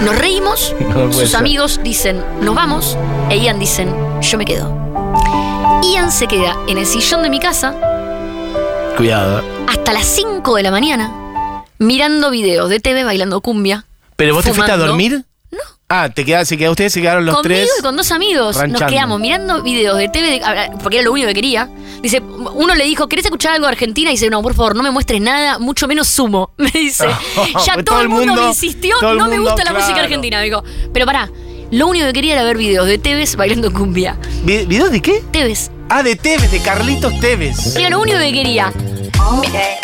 nos 0.04 0.18
reímos, 0.18 0.76
No 0.96 1.12
sus 1.14 1.30
ser. 1.30 1.40
amigos 1.40 1.80
dicen, 1.84 2.24
nos 2.42 2.56
vamos, 2.56 2.98
e 3.30 3.38
Ian 3.40 3.60
dicen, 3.60 3.94
yo 4.22 4.38
me 4.38 4.46
quedo. 4.46 4.70
Ian 5.84 6.12
se 6.12 6.28
queda 6.28 6.58
en 6.68 6.78
el 6.78 6.86
sillón 6.86 7.24
de 7.24 7.30
mi 7.30 7.40
casa 7.40 7.74
Cuidado. 8.98 9.42
hasta 9.68 9.94
las 9.94 10.06
5 10.06 10.56
de 10.56 10.64
la 10.64 10.72
mañana 10.72 11.12
mirando 11.82 12.30
videos 12.32 12.70
de 12.70 12.80
TV 12.80 13.04
bailando 13.04 13.42
cumbia. 13.42 13.86
¿Pero 14.16 14.34
vos 14.36 14.44
te 14.46 14.54
fuiste 14.54 14.72
a 14.72 14.78
dormir? 14.78 15.26
No. 15.52 15.58
Ah, 15.90 16.08
te 16.14 16.24
quedas, 16.24 16.48
se 16.48 16.56
quedaron, 16.58 16.72
ustedes 16.72 16.94
se 16.94 17.02
quedaron 17.02 17.26
los 17.26 17.36
Conmigo 17.36 17.56
tres. 17.60 17.70
y 17.78 17.82
con 17.82 17.98
dos 17.98 18.12
amigos 18.12 18.56
ranchando. 18.56 18.80
nos 18.80 18.90
quedamos 18.92 19.20
mirando 19.20 19.62
videos 19.64 19.98
de 19.98 20.08
TV, 20.08 20.30
de- 20.30 20.42
porque 20.82 20.98
era 20.98 21.04
lo 21.06 21.12
único 21.12 21.28
que 21.28 21.34
quería. 21.34 21.68
Dice, 22.02 22.22
uno 22.22 22.74
le 22.76 22.86
dijo, 22.86 23.08
¿querés 23.10 23.26
escuchar 23.26 23.54
algo 23.54 23.66
de 23.66 23.74
Argentina? 23.74 24.10
Y 24.10 24.14
dice, 24.14 24.30
no, 24.30 24.42
por 24.42 24.54
favor, 24.54 24.76
no 24.76 24.84
me 24.84 24.92
muestres 24.92 25.20
nada, 25.20 25.60
mucho 25.60 25.88
menos 25.90 26.08
sumo. 26.08 26.52
Me 26.58 26.72
dice, 26.72 27.06
ya 27.66 27.84
todo, 27.84 28.00
el 28.00 28.08
mundo, 28.10 28.36
me 28.36 28.48
insistió, 28.48 28.96
no 29.02 29.28
me 29.28 29.40
gusta 29.40 29.64
la 29.66 29.74
música 29.74 30.00
argentina. 30.02 30.38
Me 30.38 30.46
dijo, 30.46 30.64
pero 30.94 31.06
pará, 31.06 31.30
lo 31.72 31.88
único 31.88 32.06
que 32.06 32.14
quería 32.14 32.34
era 32.36 32.44
ver 32.44 32.58
videos 32.58 32.88
de 32.88 32.98
Tevez 32.98 33.36
bailando 33.36 33.74
cumbia. 33.74 34.18
Vi- 34.46 34.66
¿Videos 34.66 34.92
de 34.92 35.02
qué? 35.02 35.22
Tevez, 35.32 35.72
Ah, 35.90 36.04
de 36.04 36.16
Tevez, 36.16 36.52
de 36.52 36.62
Carlitos 36.62 37.20
Tevez. 37.20 37.76
era 37.76 37.90
lo 37.90 38.00
único 38.00 38.18
que 38.18 38.32
quería. 38.32 38.72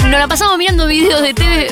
Nos 0.01 0.19
la 0.19 0.27
pasamos 0.27 0.57
mirando 0.57 0.87
videos 0.87 1.21
de 1.21 1.33
TV 1.33 1.67
eh, 1.67 1.71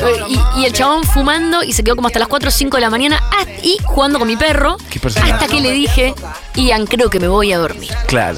y, 0.56 0.60
y 0.62 0.66
el 0.66 0.74
chabón 0.74 1.04
fumando 1.04 1.64
y 1.64 1.74
se 1.74 1.84
quedó 1.84 1.96
como 1.96 2.08
hasta 2.08 2.20
las 2.20 2.28
4 2.28 2.50
o 2.50 2.52
5 2.52 2.78
de 2.78 2.82
la 2.82 2.90
mañana 2.90 3.22
hasta- 3.38 3.52
y 3.64 3.78
jugando 3.84 4.20
con 4.20 4.28
mi 4.28 4.36
perro. 4.38 4.78
Qué 4.90 5.00
personaje. 5.00 5.32
Hasta 5.34 5.48
que 5.48 5.60
le 5.62 5.72
dije, 5.72 6.14
Ian, 6.56 6.86
creo 6.86 7.10
que 7.10 7.20
me 7.20 7.28
voy 7.28 7.52
a 7.54 7.58
dormir. 7.58 7.92
Claro. 8.08 8.38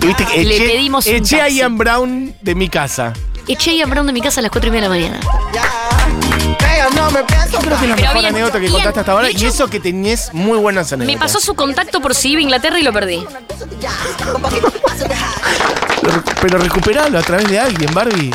Que 0.00 0.44
Le 0.44 0.58
pedimos 0.58 1.06
un 1.06 1.14
eché 1.14 1.40
a. 1.42 1.48
Ian 1.48 1.76
Brown 1.76 2.34
de 2.40 2.54
mi 2.54 2.68
casa. 2.68 3.12
Eché 3.46 3.70
a 3.72 3.74
Ian 3.74 3.90
Brown 3.90 4.06
de 4.06 4.12
mi 4.12 4.20
casa 4.20 4.40
a 4.40 4.42
las 4.42 4.50
4 4.52 4.68
y 4.68 4.70
media 4.72 4.88
de 4.88 4.94
la 5.00 5.08
mañana. 5.08 6.57
Yo 7.52 7.58
creo 7.60 7.78
que 7.78 7.84
es 7.84 7.88
la 7.90 7.96
Pero 7.96 7.96
mejor 7.96 8.14
bien, 8.14 8.26
anécdota 8.26 8.60
que 8.60 8.68
contaste 8.70 9.00
hasta 9.00 9.12
ahora. 9.12 9.26
de 9.28 9.32
Y 9.32 9.44
eso 9.44 9.68
que 9.68 9.80
tenías 9.80 10.32
muy 10.32 10.58
buenas 10.58 10.92
anécdotas. 10.92 11.14
Me 11.14 11.20
pasó 11.20 11.40
su 11.40 11.54
contacto 11.54 12.00
por 12.00 12.14
si 12.14 12.30
iba 12.30 12.38
a 12.40 12.42
Inglaterra 12.42 12.78
y 12.78 12.82
lo 12.82 12.92
perdí. 12.92 13.24
Pero 16.40 16.58
recuperalo 16.58 17.18
a 17.18 17.22
través 17.22 17.48
de 17.48 17.58
alguien, 17.58 17.92
Barbie. 17.92 18.32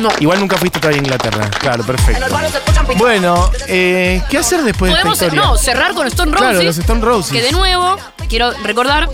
No. 0.00 0.10
Igual 0.20 0.38
nunca 0.40 0.56
fuiste 0.56 0.78
todavía 0.78 1.00
a 1.00 1.04
Inglaterra. 1.04 1.50
Claro, 1.60 1.84
perfecto. 1.84 2.24
Bueno, 2.96 3.50
eh, 3.66 4.22
¿qué 4.30 4.38
hacer 4.38 4.62
después 4.62 4.90
de 4.90 4.98
esta 4.98 5.02
Podemos 5.08 5.22
historia? 5.22 5.42
no, 5.42 5.56
cerrar 5.58 5.94
con 5.94 6.06
Stone 6.06 6.30
Roses. 6.32 6.48
Claro, 6.48 6.62
los 6.62 6.78
Stone 6.78 7.00
Roses. 7.00 7.32
Que 7.32 7.42
de 7.42 7.52
nuevo, 7.52 7.96
quiero 8.28 8.52
recordar, 8.62 9.08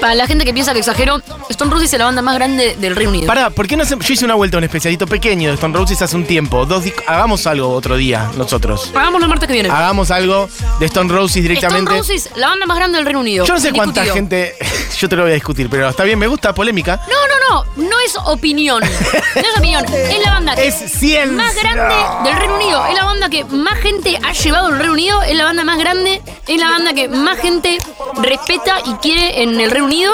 para 0.00 0.14
la 0.14 0.26
gente 0.26 0.44
que 0.44 0.52
piensa 0.52 0.72
que 0.72 0.78
exagero, 0.80 1.20
Stone 1.48 1.70
Roses 1.70 1.92
es 1.92 1.98
la 1.98 2.04
banda 2.06 2.22
más 2.22 2.34
grande 2.34 2.76
del 2.78 2.94
Reino 2.96 3.10
Unido. 3.10 3.26
Pará, 3.26 3.50
¿por 3.50 3.66
qué 3.66 3.76
no 3.76 3.82
hacemos? 3.82 4.06
Yo 4.06 4.14
hice 4.14 4.24
una 4.24 4.34
vuelta 4.34 4.56
a 4.56 4.58
un 4.58 4.64
especialito 4.64 5.06
pequeño 5.06 5.48
de 5.48 5.54
Stone 5.54 5.76
Roses 5.76 6.00
hace 6.02 6.16
un 6.16 6.24
tiempo. 6.24 6.66
Dos 6.66 6.84
Hagamos 7.06 7.46
algo 7.46 7.70
otro 7.70 7.96
día, 7.96 8.30
nosotros. 8.36 8.90
Hagamos 8.94 9.22
el 9.22 9.28
martes 9.28 9.46
que 9.46 9.52
viene. 9.54 9.68
Hagamos 9.70 10.10
algo 10.10 10.48
de 10.78 10.86
Stone 10.86 11.12
Roses 11.12 11.42
directamente. 11.42 11.90
Stone 11.96 11.98
Roses, 11.98 12.30
la 12.36 12.48
banda 12.48 12.66
más 12.66 12.76
grande 12.76 12.96
del 12.98 13.04
Reino 13.04 13.20
Unido. 13.20 13.44
Yo 13.44 13.54
no 13.54 13.60
sé 13.60 13.72
cuánta 13.72 14.04
gente. 14.06 14.54
Yo 14.98 15.08
te 15.08 15.16
lo 15.16 15.22
voy 15.22 15.32
a 15.32 15.34
discutir, 15.34 15.68
pero 15.70 15.88
está 15.88 16.04
bien, 16.04 16.18
me 16.18 16.26
gusta 16.26 16.52
polémica. 16.54 17.00
No, 17.08 17.14
no, 17.54 17.64
no, 17.76 17.88
no 17.88 17.96
es 18.00 18.16
opinión. 18.24 18.82
No 18.82 19.40
es 19.40 19.56
opinión. 19.56 19.84
Es 20.08 20.24
la 20.24 20.30
banda 20.30 20.54
que 20.54 20.66
Es 20.66 20.74
ciencia. 20.74 21.26
más 21.26 21.54
grande 21.54 21.94
del 22.24 22.36
Reino 22.36 22.56
Unido. 22.56 22.86
Es 22.86 22.94
la 22.94 23.04
banda 23.04 23.28
que 23.28 23.44
más 23.44 23.78
gente 23.78 24.18
ha 24.22 24.32
llevado 24.32 24.68
al 24.68 24.78
Reino 24.78 24.92
Unido. 24.92 25.22
Es 25.22 25.36
la 25.36 25.44
banda 25.44 25.64
más 25.64 25.78
grande. 25.78 26.22
Es 26.46 26.58
la 26.58 26.70
banda 26.70 26.94
que 26.94 27.08
más 27.08 27.38
gente 27.38 27.78
respeta 28.22 28.78
y 28.86 28.94
quiere 28.94 29.42
en 29.42 29.60
el 29.60 29.70
Reino 29.70 29.86
Unido. 29.88 30.12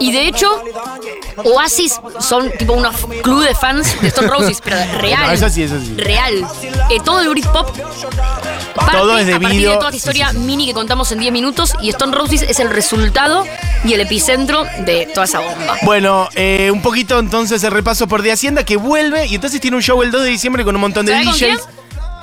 Y 0.00 0.10
de 0.12 0.26
hecho, 0.26 0.48
Oasis 1.44 2.00
son 2.18 2.50
tipo 2.58 2.72
unos 2.72 2.94
club 3.22 3.44
de 3.44 3.54
fans 3.54 4.00
de 4.00 4.08
Stone 4.08 4.28
Roses, 4.28 4.58
pero 4.62 4.76
real. 5.00 5.26
No, 5.26 5.32
eso 5.32 5.48
sí, 5.48 5.62
eso 5.62 5.78
sí. 5.78 5.94
Real. 5.96 6.44
Eh, 6.90 6.98
todo 7.04 7.20
el 7.20 7.28
Britpop. 7.28 7.70
parte 8.74 8.96
Todo 8.98 9.18
es 9.18 9.28
a 9.28 9.32
partir 9.32 9.48
debido- 9.50 9.70
de 9.72 9.76
toda 9.76 9.88
esta 9.90 9.96
historia 9.96 10.32
mini 10.32 10.66
que 10.66 10.72
contamos 10.74 11.12
en 11.12 11.18
10 11.20 11.32
minutos. 11.32 11.72
Y 11.80 11.90
Stone 11.90 12.16
Roses 12.16 12.42
es 12.42 12.58
el 12.60 12.70
resultado 12.70 13.44
y 13.84 13.92
el 13.92 14.00
epicentro 14.00 14.64
de 14.80 15.06
toda 15.14 15.24
esa 15.26 15.40
bomba. 15.40 15.76
Bueno, 15.82 16.28
eh, 16.34 16.70
un 16.72 16.82
poquito 16.82 17.18
entonces 17.18 17.62
el 17.64 17.70
repaso 17.70 18.06
por 18.08 18.22
de 18.22 18.32
Hacienda 18.32 18.64
que 18.64 18.76
vuelve 18.76 19.26
y 19.26 19.34
entonces 19.34 19.60
tiene 19.60 19.76
un 19.76 19.82
show 19.82 20.02
el 20.02 20.10
2 20.10 20.22
de 20.22 20.28
diciembre 20.30 20.64
con 20.64 20.74
un 20.74 20.80
montón 20.80 21.06
de 21.06 21.12
¿Sabe 21.12 21.24
con 21.26 21.34
DJs. 21.34 21.68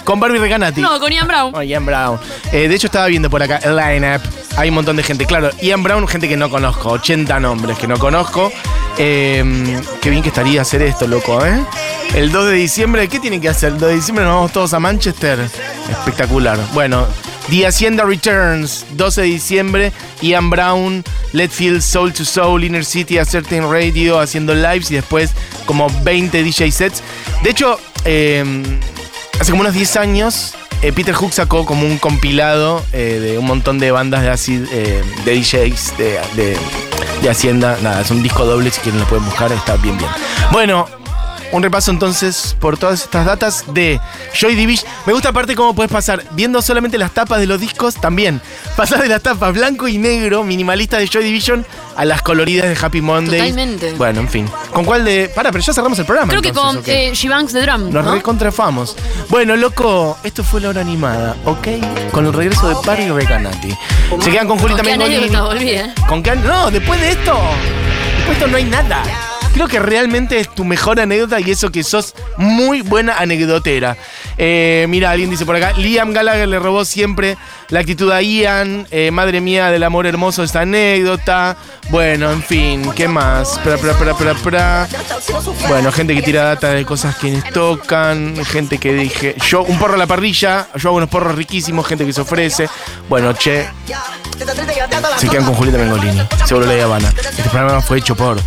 Con 0.03 0.19
Barbie 0.19 0.39
Recanati. 0.39 0.81
No, 0.81 0.99
con 0.99 1.11
Ian 1.11 1.27
Brown. 1.27 1.53
Oh, 1.55 1.61
Ian 1.61 1.85
Brown. 1.85 2.19
Eh, 2.51 2.67
de 2.67 2.73
hecho, 2.75 2.87
estaba 2.87 3.05
viendo 3.07 3.29
por 3.29 3.43
acá 3.43 3.57
el 3.57 3.75
line-up. 3.75 4.21
Hay 4.59 4.67
un 4.67 4.75
montón 4.75 4.97
de 4.97 5.03
gente. 5.03 5.25
Claro, 5.25 5.51
Ian 5.61 5.83
Brown, 5.83 6.05
gente 6.05 6.27
que 6.27 6.35
no 6.35 6.49
conozco. 6.49 6.89
80 6.89 7.39
nombres 7.39 7.77
que 7.77 7.87
no 7.87 7.97
conozco. 7.97 8.51
Eh, 8.97 9.81
qué 10.01 10.09
bien 10.09 10.21
que 10.21 10.27
estaría 10.27 10.61
hacer 10.61 10.81
esto, 10.81 11.07
loco, 11.07 11.45
¿eh? 11.45 11.63
El 12.13 12.29
2 12.29 12.47
de 12.47 12.53
diciembre, 12.55 13.07
¿qué 13.07 13.21
tienen 13.21 13.39
que 13.39 13.47
hacer? 13.47 13.71
El 13.71 13.79
2 13.79 13.89
de 13.89 13.95
diciembre 13.95 14.25
nos 14.25 14.33
vamos 14.33 14.51
todos 14.51 14.73
a 14.73 14.79
Manchester. 14.81 15.39
Espectacular. 15.89 16.59
Bueno, 16.73 17.07
The 17.49 17.67
Hacienda 17.67 18.03
Returns, 18.03 18.85
12 18.97 19.21
de 19.21 19.27
diciembre. 19.27 19.93
Ian 20.21 20.49
Brown, 20.49 21.05
Letfield, 21.31 21.81
Soul 21.81 22.11
to 22.11 22.25
Soul, 22.25 22.65
Inner 22.65 22.83
City, 22.83 23.17
Certain 23.23 23.71
Radio, 23.71 24.19
haciendo 24.19 24.53
lives 24.53 24.91
y 24.91 24.95
después 24.95 25.31
como 25.65 25.87
20 26.03 26.43
DJ 26.43 26.69
sets. 26.69 27.01
De 27.43 27.51
hecho, 27.51 27.79
eh, 28.03 28.43
hace 29.39 29.51
como 29.51 29.61
unos 29.61 29.73
10 29.73 29.95
años 29.95 30.53
eh, 30.81 30.91
Peter 30.91 31.13
Hook 31.13 31.33
sacó 31.33 31.65
como 31.65 31.85
un 31.85 31.97
compilado 31.97 32.83
eh, 32.93 33.19
de 33.21 33.37
un 33.37 33.45
montón 33.45 33.79
de 33.79 33.91
bandas 33.91 34.21
de 34.21 34.29
acid, 34.29 34.63
eh, 34.71 35.03
de 35.25 35.35
DJs, 35.35 35.97
de, 35.97 36.19
de- 36.35 36.57
de 37.21 37.29
Hacienda. 37.29 37.77
Nada, 37.81 38.01
es 38.01 38.11
un 38.11 38.23
disco 38.23 38.45
doble, 38.45 38.71
si 38.71 38.79
quieren 38.81 38.99
lo 39.01 39.05
pueden 39.07 39.25
buscar, 39.25 39.51
está 39.51 39.75
bien, 39.77 39.97
bien. 39.97 40.09
Bueno, 40.51 40.87
un 41.51 41.63
repaso 41.63 41.91
entonces 41.91 42.55
por 42.59 42.77
todas 42.77 43.03
estas 43.03 43.25
datas 43.25 43.63
de 43.73 43.99
Joy 44.33 44.55
Division. 44.55 44.91
Me 45.05 45.13
gusta 45.13 45.29
aparte 45.29 45.55
cómo 45.55 45.73
puedes 45.73 45.91
pasar, 45.91 46.23
viendo 46.31 46.61
solamente 46.61 46.97
las 46.97 47.11
tapas 47.11 47.39
de 47.39 47.47
los 47.47 47.59
discos, 47.59 47.95
también. 47.95 48.41
Pasar 48.75 49.01
de 49.01 49.07
las 49.07 49.21
tapas 49.21 49.53
blanco 49.53 49.87
y 49.87 49.97
negro, 49.97 50.43
minimalista 50.43 50.97
de 50.97 51.07
Joy 51.07 51.23
Division, 51.23 51.65
a 51.95 52.05
las 52.05 52.21
coloridas 52.21 52.69
de 52.69 52.85
Happy 52.85 53.01
Monday. 53.01 53.39
Totalmente. 53.39 53.93
Bueno, 53.93 54.21
en 54.21 54.29
fin. 54.29 54.49
¿Con 54.71 54.85
cuál 54.85 55.05
de...? 55.05 55.31
Para, 55.33 55.51
pero 55.51 55.63
ya 55.63 55.73
cerramos 55.73 55.97
el 55.99 56.05
programa. 56.05 56.29
Creo 56.29 56.41
que 56.41 56.53
con 56.53 56.77
¿o 56.77 56.79
eh, 56.79 56.83
qué? 56.83 57.11
G-Banks 57.13 57.53
de 57.53 57.61
Drum. 57.63 57.91
Nos 57.91 58.05
¿no? 58.05 58.13
recontrafamos. 58.13 58.95
Bueno, 59.29 59.55
loco, 59.55 60.17
esto 60.23 60.43
fue 60.43 60.61
la 60.61 60.69
hora 60.69 60.81
animada, 60.81 61.35
¿ok? 61.45 61.67
Con 62.11 62.25
el 62.25 62.33
regreso 62.33 62.69
de 62.69 62.75
Barry 62.85 63.09
Recanati. 63.09 63.75
Se 64.21 64.31
quedan 64.31 64.47
con 64.47 64.59
Julita 64.59 64.77
¿Con 64.77 64.85
qué 64.85 64.91
Mengolini. 64.97 65.17
anécdota 65.17 65.43
volví, 65.43 65.69
eh? 65.69 65.93
¿Con 66.07 66.23
qué 66.23 66.35
No, 66.35 66.71
después 66.71 66.99
de 67.01 67.11
esto. 67.11 67.37
Después 68.17 68.27
de 68.27 68.33
esto 68.33 68.47
no 68.47 68.57
hay 68.57 68.65
nada. 68.65 69.28
Creo 69.53 69.67
que 69.67 69.79
realmente 69.79 70.39
es 70.39 70.49
tu 70.53 70.63
mejor 70.63 70.99
anécdota 70.99 71.39
y 71.39 71.51
eso 71.51 71.71
que 71.71 71.83
sos 71.83 72.13
muy 72.37 72.81
buena 72.81 73.17
anecdotera. 73.17 73.97
Eh, 74.37 74.85
mira, 74.89 75.11
alguien 75.11 75.29
dice 75.29 75.45
por 75.45 75.55
acá, 75.55 75.73
Liam 75.73 76.13
Gallagher 76.13 76.47
le 76.47 76.59
robó 76.59 76.85
siempre 76.85 77.37
la 77.69 77.79
actitud 77.79 78.11
a 78.11 78.21
Ian. 78.21 78.87
Eh, 78.91 79.11
madre 79.11 79.41
mía 79.41 79.69
del 79.69 79.83
amor 79.83 80.07
hermoso 80.07 80.43
esta 80.43 80.61
anécdota. 80.61 81.57
Bueno, 81.89 82.31
en 82.31 82.43
fin, 82.43 82.91
¿qué 82.95 83.07
más? 83.07 83.59
Pra, 83.63 83.77
pra, 83.77 84.35
pra. 84.35 84.87
Bueno, 85.67 85.91
gente 85.91 86.15
que 86.15 86.21
tira 86.21 86.43
data 86.43 86.69
de 86.69 86.85
cosas 86.85 87.15
que 87.15 87.41
tocan, 87.53 88.35
gente 88.45 88.77
que 88.77 88.93
dije, 88.93 89.35
yo 89.47 89.63
un 89.63 89.77
porro 89.79 89.95
a 89.95 89.97
la 89.97 90.07
parrilla, 90.07 90.67
yo 90.75 90.89
hago 90.89 90.97
unos 90.97 91.09
porros 91.09 91.35
riquísimos, 91.35 91.85
gente 91.87 92.05
que 92.05 92.13
se 92.13 92.21
ofrece. 92.21 92.69
Bueno, 93.09 93.33
che, 93.33 93.67
se 95.17 95.29
quedan 95.29 95.45
con 95.45 95.55
Julieta 95.55 95.79
Mengolini, 95.79 96.21
seguro 96.45 96.65
la 96.65 96.83
Habana. 96.83 97.09
Este 97.09 97.49
programa 97.49 97.81
fue 97.81 97.97
hecho 97.97 98.15
por 98.15 98.37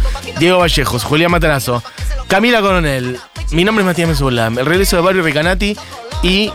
Diego 0.43 0.59
Vallejos, 0.59 1.05
Julián 1.05 1.31
Matarazo, 1.31 1.85
Camila 2.27 2.61
Coronel. 2.61 3.17
Mi 3.53 3.63
nombre 3.63 3.85
es 3.85 3.87
Matías 3.87 4.09
Mesulam, 4.09 4.59
el 4.59 4.67
regreso 4.67 4.97
de 4.97 5.03
Barrio 5.03 5.23
Recanati 5.23 5.77
y 6.25 6.51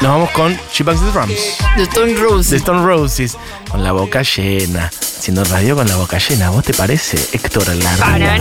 nos 0.00 0.10
vamos 0.10 0.30
con 0.30 0.58
Chipanks 0.72 1.00
the 1.00 1.12
Drums, 1.12 1.58
De 1.76 1.84
Stone 1.84 2.14
Rose. 2.14 2.50
de 2.50 2.56
Stone 2.56 2.84
Roses, 2.84 3.36
con 3.70 3.84
la 3.84 3.92
boca 3.92 4.22
llena. 4.22 4.86
Haciendo 4.86 5.44
radio 5.44 5.76
con 5.76 5.86
la 5.86 5.94
boca 5.94 6.18
llena, 6.18 6.50
¿vos 6.50 6.64
te 6.64 6.74
parece, 6.74 7.16
Héctor 7.32 7.68
Larrea? 7.76 8.34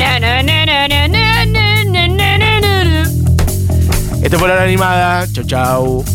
Esto 4.23 4.39
fue 4.39 4.47
la 4.47 4.53
hora 4.55 4.63
animada. 4.63 5.27
Chau, 5.31 5.43
chau. 5.45 6.05